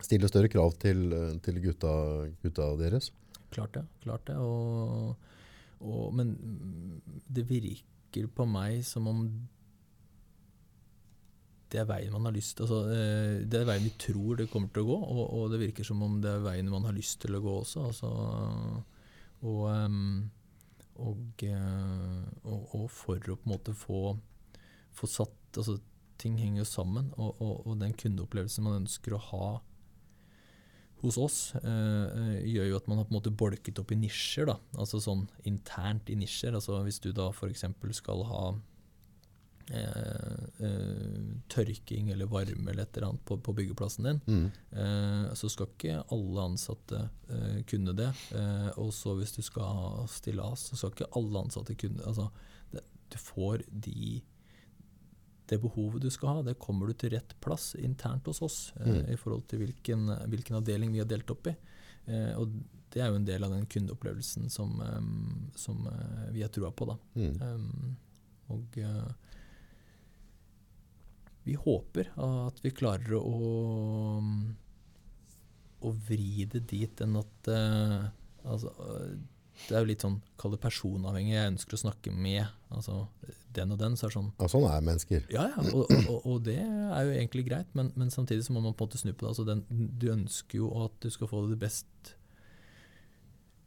[0.00, 1.10] Stille større krav til,
[1.42, 3.10] til gutta, gutta deres.
[3.52, 3.86] Klart det.
[4.04, 4.36] klart det.
[4.40, 5.16] Og,
[5.80, 6.36] og, men
[7.28, 9.26] det virker på meg som om
[11.72, 14.68] det er veien man har lyst altså, eh, Det er veien vi tror det kommer
[14.72, 17.22] til å gå, og, og det virker som om det er veien man har lyst
[17.22, 17.86] til å gå også.
[17.88, 18.10] Altså,
[19.48, 19.62] og,
[21.00, 24.02] og, eh, og, og for å på en måte få,
[24.92, 25.78] få satt altså,
[26.22, 29.46] Ting henger jo sammen, og den kundeopplevelsen man ønsker å ha
[31.02, 33.96] hos oss, eh, eh, gjør jo at man har på en måte bolket opp i
[33.98, 34.46] nisjer.
[34.46, 36.54] da, altså sånn internt i nisjer.
[36.54, 37.64] altså Hvis du da f.eks.
[37.98, 38.44] skal ha
[39.70, 44.46] eh, tørking eller varme eller et eller annet på, på byggeplassen din, Mm.
[44.72, 47.08] eh, så skal ikke alle ansatte
[47.66, 48.10] kunne det.
[48.36, 52.30] Eh, og så hvis du skal ha stillas, så skal ikke alle ansatte kunne altså,
[52.72, 52.82] det.
[53.10, 54.22] Du får de
[55.52, 58.88] det behovet du skal ha, det kommer du til rett plass internt hos oss eh,
[58.88, 59.10] Mm.
[59.12, 61.56] i forhold til hvilken, hvilken avdeling vi har delt opp i.
[62.08, 62.56] Eh, og
[62.92, 65.04] det er jo en del av den kundeopplevelsen som, eh,
[65.56, 66.88] som eh, vi har trua på.
[66.90, 66.96] da.
[67.16, 67.96] Mm.
[68.52, 69.12] Og eh,
[71.44, 74.20] vi håper at vi klarer å,
[75.82, 78.04] å vri det dit enn at eh,
[78.44, 79.16] altså, eh,
[79.68, 81.34] Det er jo litt sånn, kall det personavhengig.
[81.36, 83.06] Jeg ønsker å snakke med altså,
[83.54, 83.94] den og den.
[84.00, 85.26] Så er sånn Ja, sånn er mennesker.
[85.30, 88.52] ja, ja, og, og, og, og det er jo egentlig greit, men, men samtidig så
[88.56, 89.30] må man på en måte snu på det.
[89.34, 89.62] Altså den,
[90.00, 92.14] du ønsker jo at du skal få det best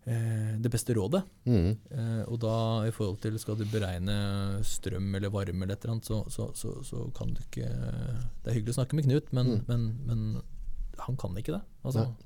[0.06, 1.24] eh, det beste rådet.
[1.46, 1.72] Mm.
[1.92, 2.56] Eh, og da
[2.90, 4.18] i forhold til skal du beregne
[4.66, 8.52] strøm eller varme eller et eller annet, så, så, så, så kan du ikke Det
[8.52, 9.66] er hyggelig å snakke med Knut, men, Mm.
[9.70, 10.42] men, men
[11.06, 11.64] han kan ikke det.
[11.84, 12.25] Altså, Nei.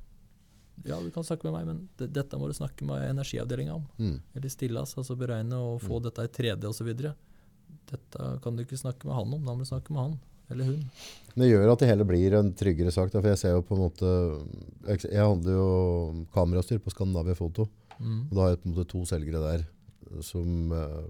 [0.88, 3.86] Ja, du kan snakke med meg, men det, dette må du snakke med energiavdelinga om.
[3.98, 4.18] Mm.
[4.36, 6.90] Eller stillas, altså beregne og få dette i 3D osv.
[7.90, 10.20] Dette kan du ikke snakke med han om, da må du snakke med han
[10.50, 10.86] eller hun.
[11.36, 13.12] Det gjør at det hele blir en tryggere sak.
[13.14, 14.14] Da, for jeg ser jo på en måte
[14.88, 15.68] Jeg jeg handler jo
[16.34, 17.68] kamerastyr på Skandinavia Foto.
[18.00, 18.24] Mm.
[18.30, 19.68] Og da har jeg på en måte to selgere der
[20.26, 21.10] som eh,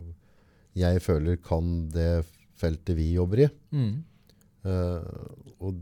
[0.75, 2.25] jeg føler kan det
[2.59, 3.49] feltet vi jobber i.
[3.71, 3.93] Mm.
[4.59, 5.77] Uh, og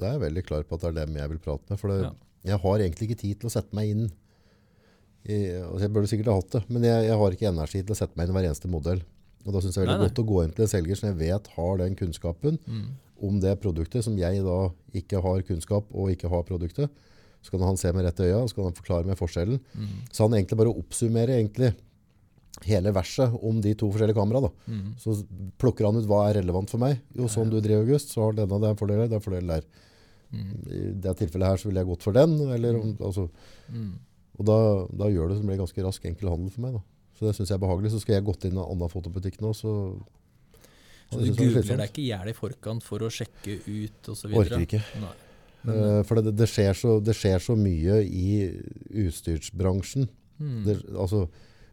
[0.00, 1.80] da er jeg veldig klar på at det er dem jeg vil prate med.
[1.80, 2.12] For det, Ja.
[2.46, 4.06] Jeg har egentlig ikke tid til å sette meg inn
[5.28, 7.92] i, altså Jeg burde sikkert ha hatt det, men jeg, jeg har ikke energi til
[7.92, 9.02] å sette meg inn i hver eneste modell.
[9.44, 10.08] Og da syns jeg det er veldig nei.
[10.08, 12.86] godt å gå inn til en selger som jeg vet har den kunnskapen Mm.
[13.28, 14.58] om det produktet, som jeg da
[14.96, 16.88] ikke har kunnskap og ikke har produktet.
[17.44, 19.60] Så kan han se meg rett i øya og så kan han forklare meg forskjellen.
[19.76, 19.92] Mm.
[20.12, 21.74] Så han egentlig bare oppsummerer egentlig
[22.64, 24.50] hele verset om de to forskjellige kamera.
[24.68, 24.94] Mm.
[25.00, 25.18] Så
[25.60, 26.98] plukker han ut hva er relevant for meg.
[27.16, 29.86] Jo, sånn du driver August, så har denne den fordelen, den fordelen er der.
[30.30, 30.50] Mm.
[30.70, 32.36] I det tilfellet her så ville jeg gått for den.
[32.54, 33.28] Eller, om- altså,
[33.70, 33.92] Mm.
[34.38, 34.58] og da,
[35.04, 36.72] da gjør det som blir ganske rask enkel handel for meg.
[36.74, 36.82] Da.
[37.18, 37.90] Så det syns jeg er behagelig.
[37.92, 39.74] Så skal jeg gått inn i en annen fotobutikk nå, så
[41.10, 44.30] Så du er googler deg ikke i hjel i forkant for å sjekke ut osv.?
[44.38, 44.80] Orker ikke.
[45.02, 45.16] Nei.
[45.74, 48.48] Eh, for det, det, skjer så, det skjer så mye i
[49.08, 50.08] utstyrsbransjen.
[50.40, 50.60] mm.
[50.64, 51.26] Det, altså,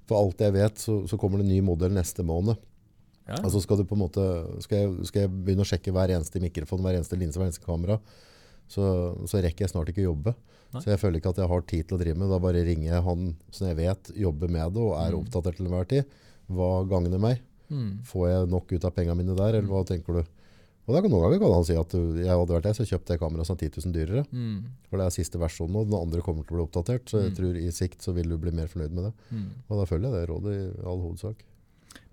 [0.08, 2.58] for alt jeg vet, så, så kommer det en ny modell neste måned.
[3.28, 3.36] ja.
[3.44, 4.24] Altså skal, du måte,
[4.64, 7.64] skal, jeg, skal jeg begynne å sjekke hver eneste mikrofon, hver eneste linse, hver eneste
[7.66, 8.00] kamera,
[8.68, 8.84] så,
[9.28, 10.36] så rekker jeg snart ikke jobbe.
[10.74, 10.82] Nei.
[10.84, 12.30] Så jeg føler ikke at jeg har tid til å drive med.
[12.30, 15.20] Da bare ringer jeg han som jeg vet jobber med det og er Mm.
[15.24, 16.06] oppdatert til enhver tid.
[16.52, 17.40] Hva gagner meg?
[17.72, 18.04] mm.
[18.08, 20.34] Får jeg nok ut av pengene mine der, eller hva tenker du?
[20.88, 23.12] Og da kan Noen ganger kan han si at jeg hadde vært der, så kjøpte
[23.12, 24.22] jeg kameraet som 10 000 dyrere.
[24.32, 24.62] Mm.
[24.88, 25.82] For det er siste versjon nå.
[25.84, 27.04] Den andre kommer til å bli oppdatert.
[27.12, 27.36] Så jeg Mm.
[27.36, 29.14] tror i sikt så vil du bli mer fornøyd med det.
[29.36, 29.50] Mm.
[29.70, 31.44] Og da følger jeg det rådet i all hovedsak.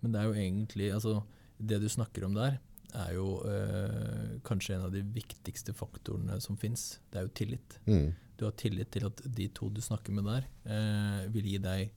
[0.03, 1.23] Men det er jo egentlig altså,
[1.65, 2.59] Det du snakker om der,
[2.95, 6.99] er jo eh, kanskje en av de viktigste faktorene som fins.
[7.11, 7.79] Det er jo tillit.
[7.87, 8.13] Mm.
[8.39, 11.91] Du har tillit til at de to du snakker med der, eh, vil gi deg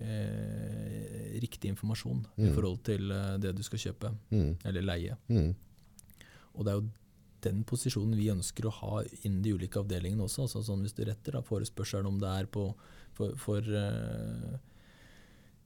[0.00, 2.54] eh, riktig informasjon i Mm.
[2.54, 4.56] forhold til eh, det du skal kjøpe Mm.
[4.64, 5.16] eller leie.
[5.28, 5.54] Mm.
[6.54, 6.90] Og det er jo
[7.42, 10.42] den posisjonen vi ønsker å ha innen de ulike avdelingene også.
[10.48, 12.74] Altså sånn hvis du retter da forespørselen om det er på
[13.14, 14.58] for, for eh, det er, eh,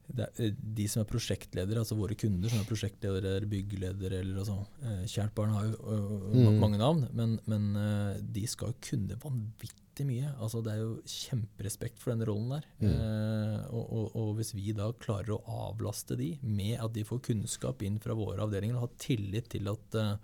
[0.08, 5.06] de som er prosjektledere, altså våre kunder som er prosjektledere eller byggledere eller altså, eh,
[5.08, 6.58] Kjært barn har jo øh, Mm.
[6.60, 10.34] mange navn, men, men eh, de skal jo kunne vanvittig mye.
[10.42, 12.64] Altså Det er jo kjemperespekt for den rollen der.
[12.82, 12.90] Mm.
[12.90, 17.22] Eh, og, og, og hvis vi da klarer å avlaste de med at de får
[17.30, 20.14] kunnskap inn fra våre avdelinger, og har tillit til at eh,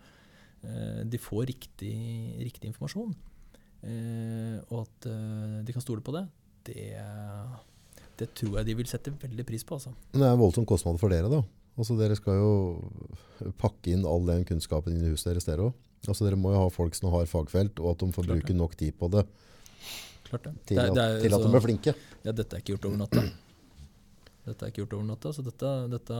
[0.66, 1.96] eh, de får riktig,
[2.42, 3.14] riktig informasjon,
[3.86, 6.26] eh, og at eh, de kan stole på det,
[6.68, 6.90] det,
[8.20, 9.78] det tror jeg de vil sette veldig pris på.
[9.80, 9.92] Altså.
[10.12, 11.40] Men det er en voldsom kostnad for dere, da.
[11.80, 12.50] Altså, dere skal jo
[13.62, 15.76] pakke inn all den kunnskapen inn i huset deres, dere òg.
[16.08, 18.76] Altså, dere må jo ha folk som har fagfelt, og at de får bruke nok
[18.80, 19.24] tid på det
[20.28, 20.52] Klart det.
[20.68, 21.94] til, Det er- at, det er til at de blir flinke.
[22.24, 23.22] Ja, dette er ikke gjort over natta.
[24.46, 26.18] Dette er ikke gjort over natta, så dette, dette,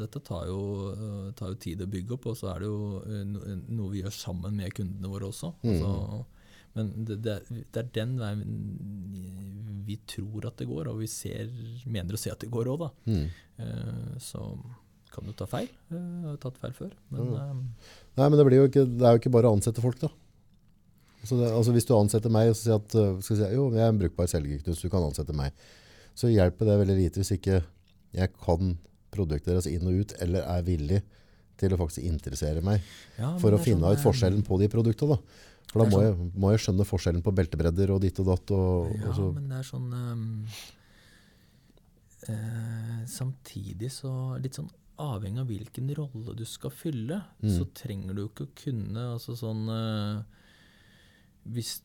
[0.00, 2.26] dette tar, jo, tar jo tid å bygge opp.
[2.32, 3.24] Og så er det jo eh,
[3.76, 5.52] noe vi gjør sammen med kundene våre også.
[5.62, 5.70] Mm.
[5.74, 6.24] Altså,
[6.74, 7.36] men det, det,
[7.72, 8.40] det er den veien
[9.84, 11.50] vi tror at det går, og vi ser,
[11.84, 12.90] mener å se at det går òg, da.
[13.10, 13.26] Mm.
[13.60, 14.40] Uh, Så
[15.14, 15.68] kan du ta feil.
[15.92, 16.94] Uh, Jeg har tatt feil før.
[17.12, 17.48] Men Ja.
[17.52, 20.10] uh, Nei, men det, ikke, det er jo ikke bare å ansette folk, da.
[21.20, 24.00] Altså, altså Hvis du ansetter meg og sier at skal si, jo, jeg er en
[24.00, 25.52] brukbar selger, Knut, du kan ansette meg,
[26.14, 27.62] så hjelper det veldig lite hvis ikke
[28.14, 28.76] jeg kan
[29.14, 31.00] produktet deres inn og ut, eller er villig
[31.60, 32.82] til å faktisk interessere meg
[33.18, 35.16] ja, for å finne sånn, ut forskjellen på de produktene.
[35.16, 35.44] Da.
[35.72, 38.50] For da må sånn- jeg, må jeg skjønne forskjellen på beltebredder og ditt og datt.
[38.54, 40.46] Og, Ja, og men det er sånn um,
[42.28, 44.12] uh, Samtidig så
[44.42, 44.70] litt sånn
[45.02, 47.50] avhengig av hvilken rolle du skal fylle, Mm.
[47.58, 50.22] så trenger du ikke å kunne altså sånn uh,
[51.50, 51.80] Hvis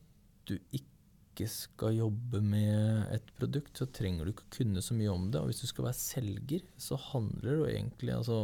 [0.46, 5.10] du ikke skal jobbe med et produkt, så trenger du ikke å kunne så mye
[5.12, 5.40] om det.
[5.40, 8.38] Og hvis du skal være selger, så handler det jo egentlig altså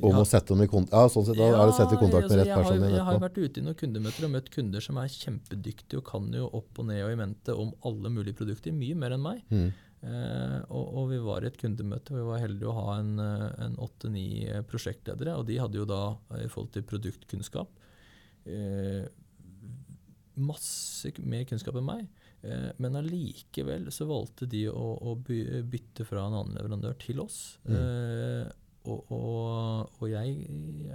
[0.00, 0.94] om ja, å sette dem i kontakt.
[0.96, 2.86] Ja, sånn sett, da er det å sette i kontakt med rett jeg har, person.
[2.88, 6.06] Jeg har jo vært ute i noen kundemøter og møtt kunder som er kjempedyktige og
[6.08, 9.24] kan jo opp og ned og i mente om alle mulige produkter, mye mer enn
[9.24, 9.44] meg.
[9.52, 9.68] Mm.
[9.98, 13.16] Eh, og, og vi var i et kundemøte hvor vi var heldige å ha en,
[13.18, 16.02] eh, en åtte-ni eh, prosjektledere, og de hadde jo da,
[16.36, 17.72] eh, i forhold til produktkunnskap,
[18.46, 19.08] eh,
[20.38, 22.08] masse mer kunnskap enn meg.
[22.78, 27.58] Men allikevel så valgte de å, å bytte fra en annen leverandør til oss.
[27.66, 27.74] Mm.
[27.74, 28.52] Eh,
[28.88, 30.34] og, og, og jeg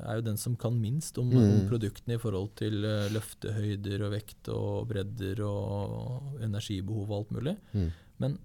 [0.02, 1.44] er jo den som kan minst om, Mm.
[1.44, 7.32] om produktene i forhold til eh, løftehøyder og vekt og bredder og energibehov og alt
[7.38, 7.56] mulig.
[7.74, 7.90] Mm.
[8.24, 8.38] Men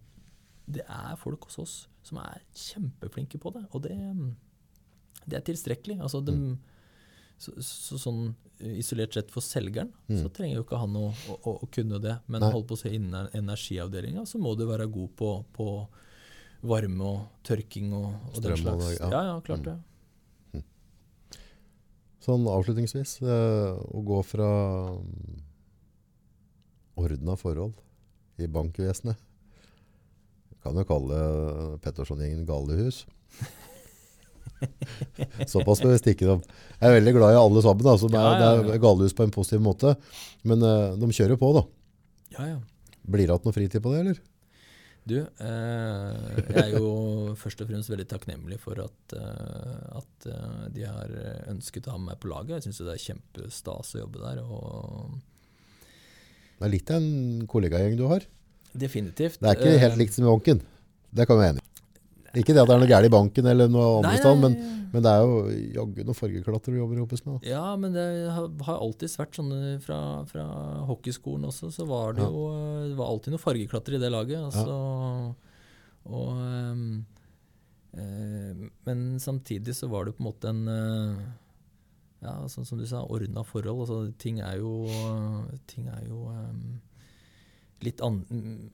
[0.69, 3.97] det er folk hos oss som er kjempeflinke på det, og det,
[5.29, 5.99] det er tilstrekkelig.
[6.05, 6.35] Altså, de,
[7.39, 8.23] så, så sånn
[8.61, 10.23] eh, isolert sett for selgeren, Mm.
[10.23, 12.19] så trenger jo ikke han å, å, å kunne det.
[12.27, 12.51] Men Nei.
[12.55, 15.67] hold på å se innen energiavdelinga, så må du være god på, på
[16.63, 18.87] varme og tørking og, og den slags.
[18.89, 19.11] det, ja.
[19.13, 19.69] Ja, ja, klart Mm.
[19.69, 19.79] det.
[22.29, 24.49] Sånn avslutningsvis, eh, å gå fra
[24.99, 25.39] mm,
[27.01, 27.79] ordna forhold
[28.43, 29.17] i bankvesenet
[30.63, 31.19] Kan jo kalle
[31.81, 33.05] Petterson-gjengen galehus.
[35.47, 36.41] Såpass skal vi stikke dem.
[36.81, 37.87] Jeg er veldig glad i alle sammen.
[37.87, 38.09] Altså.
[38.11, 38.65] Det, er, Ja, ja, ja.
[38.73, 39.95] det galehus på en positiv måte.
[40.43, 41.63] Men eh, de kjører på, da.
[42.35, 42.59] Ja, ja.
[43.09, 44.19] Blir det igjen noe fritid på det, eller?
[45.09, 46.89] Du, eh, jeg er jo
[47.39, 51.15] først og fremst veldig takknemlig for at, eh, at eh, de har
[51.49, 52.59] ønsket å ha meg på laget.
[52.59, 54.43] Jeg syns det er kjempestas å jobbe der.
[56.59, 58.27] Det er litt av en kollegagjeng du har.
[58.79, 59.41] definitivt.
[59.41, 60.61] Det er ikke eh, helt likt som i Onken.
[61.15, 61.68] Det kan vi være enig i.
[62.39, 64.55] Ikke det at det er noe galt i banken eller noe andre nei, sted, men,
[64.93, 65.39] men det er jo
[65.79, 67.49] jaggu noen fargeklatter du jobber sammen med.
[67.51, 68.05] Ja, men det
[68.37, 69.53] har, alltid vært sånn
[69.85, 69.99] fra,
[70.31, 70.47] fra
[70.89, 72.31] hockeyskolen også, så var det Ja.
[72.31, 72.47] jo
[72.93, 74.41] Det var alltid noen fargeklatter i det laget.
[74.49, 75.35] Altså,
[76.09, 77.05] Og um,
[77.93, 81.21] eh, Men samtidig så var det på en måte en uh,
[82.23, 83.85] Ja, sånn som du sa, ordna forhold.
[83.85, 84.89] Altså, ting er jo
[85.71, 86.79] Ting er jo ehm,
[87.85, 88.23] litt an,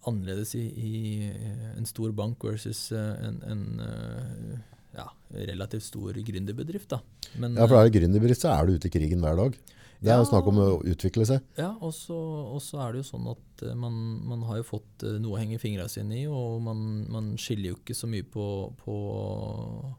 [0.09, 0.93] annerledes i, i
[1.29, 4.59] eh, en stor bank versus eh, en, en eh,
[4.97, 5.09] ja,
[5.51, 6.93] relativt stor gründerbedrift.
[7.37, 9.57] Men, Ja, for er det gründerbedrift, så er du ute i krigen hver dag.
[10.05, 10.29] Det er jo Ja.
[10.29, 11.41] snakk om å utvikle seg.
[11.57, 13.95] Ja, og så er det jo sånn at man,
[14.29, 17.79] man har jo fått noe å henge fingrene sine i, og man, man skiller jo
[17.79, 18.45] ikke så mye på,
[18.83, 18.97] på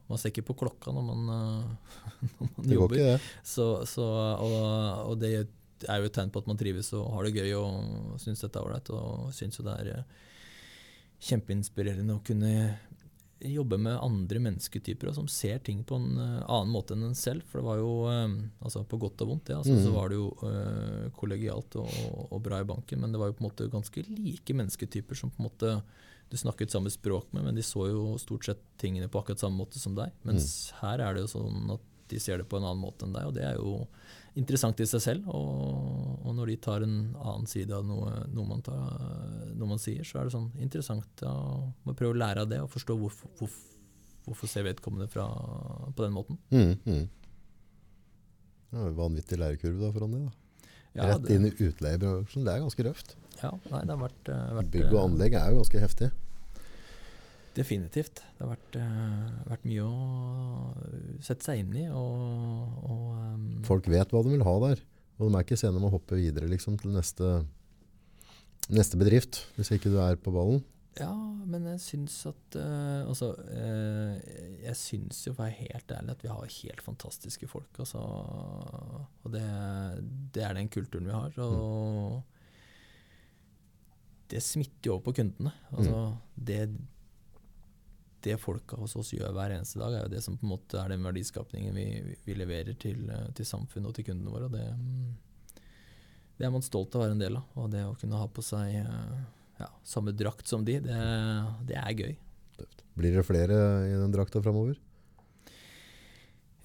[0.10, 1.24] Man ser ikke på klokka når man,
[2.38, 2.96] når man Det går jobber.
[3.00, 3.22] ikke det.
[3.44, 4.06] Så, så,
[4.46, 5.32] og, og det
[5.84, 8.60] er jo et tegn på at man trives og har det gøy og syns dette
[8.60, 8.92] er ålreit.
[8.96, 10.20] Og syns jo det er eh,
[11.30, 12.54] kjempeinspirerende å kunne
[13.46, 17.46] jobbe med andre mennesketyper som ser ting på en eh, annen måte enn en selv.
[17.50, 19.84] For det var jo, eh, altså på godt og vondt, det, altså, mm.
[19.86, 23.46] så var det jo kollegialt og, og bra i banken, men det var jo på
[23.46, 25.78] en måte ganske like mennesketyper som på en måte
[26.30, 29.60] du snakket samme språk med, men de så jo stort sett tingene på akkurat samme
[29.60, 30.14] måte som deg.
[30.26, 33.14] Mens her er det jo sånn at de ser det på en annen måte enn
[33.14, 33.86] deg, og det er jo
[34.40, 35.30] interessant i seg selv.
[35.32, 38.80] Og, og når de tar en annen side av noe, noe, man, tar,
[39.56, 41.36] noe man sier, så er det sånn interessant å
[41.86, 43.76] må prøve å lære av det og forstå hvorfor, hvorfor,
[44.28, 45.28] hvorfor ser vedkommende fra,
[45.96, 46.40] på den måten.
[46.54, 47.06] Mm, mm.
[48.76, 50.26] Jo vanvittig lærekurve da foran det.
[50.26, 50.72] da.
[50.96, 53.18] Ja, Rett inn i utleiebransjen, det er ganske røft.
[53.42, 56.12] ja, nei, det har vært, eh, vært Bygg og eh, anlegg er jo ganske heftig.
[57.56, 58.20] Definitivt.
[58.36, 59.94] Det har vært, uh, vært mye å
[61.24, 61.86] sette seg inn i.
[61.88, 64.84] Og, og um, Folk vet hva de vil ha der.
[65.16, 67.38] Og de er ikke sene med å hoppe videre liksom, til neste,
[68.68, 70.60] neste bedrift, hvis ikke du er på ballen.
[71.00, 74.16] Ja, men jeg syns at uh, Altså, uh,
[74.64, 77.72] jeg syns jo, for å være helt ærlig, at vi har helt fantastiske folk.
[77.80, 79.44] Altså, og det,
[80.36, 81.32] det er den kulturen vi har.
[81.44, 82.24] Og
[84.32, 85.52] det smitter jo over på kundene.
[85.72, 86.00] Altså,
[86.36, 86.62] det,
[88.26, 90.80] det folka hos oss gjør hver eneste dag, er jo det som på en måte
[90.82, 91.86] er den verdiskapningen vi,
[92.26, 94.50] vi leverer til, eh, til samfunnet og til kundene våre.
[94.50, 95.62] Og det, mm,
[96.40, 97.46] det er man stolt av å være en del av.
[97.64, 99.16] Og det å kunne ha på seg eh,
[99.62, 101.00] ja, samme drakt som de, det,
[101.70, 102.16] det er gøy.
[102.96, 103.56] Blir det flere
[103.90, 104.78] i den drakta framover?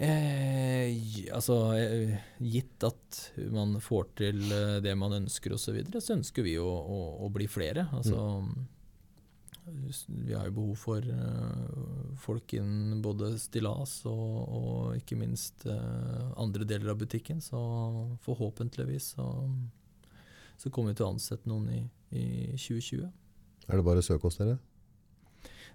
[0.01, 0.95] Eh,
[1.37, 3.19] altså, eh, gitt at
[3.53, 4.39] man får til
[4.81, 7.85] det man ønsker osv., så, videre, så ønsker vi å, å, å bli flere.
[7.93, 8.80] Altså, s-
[10.07, 16.25] Vi har jo behov for eh, folk innen både stillas og, og ikke minst eh,
[16.41, 17.43] andre deler av butikken.
[17.45, 17.61] Så
[18.25, 19.29] forhåpentligvis så,
[20.59, 23.07] så kommer vi til å ansette noen i, i 2020.
[23.71, 24.59] Er det bare å søke hos dere?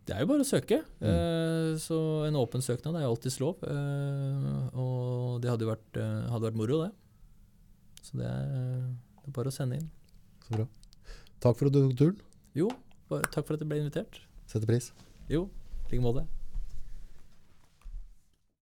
[0.06, 0.82] Det er jo bare å søke.
[1.02, 3.64] Eh, så en åpen søknad er jo alltids lov.
[3.66, 6.92] Eh, og det hadde jo vært, eh, hadde vært moro, det.
[8.06, 8.52] Så det er,
[9.24, 9.88] det er bare å sende inn.
[10.46, 10.68] Så bra.
[11.42, 12.20] Takk for at du tok turen.
[12.56, 12.70] Jo,
[13.10, 14.22] bare, takk for at jeg ble invitert.
[14.48, 14.92] Setter pris.
[15.30, 15.48] Jo,
[15.86, 16.26] i like måte.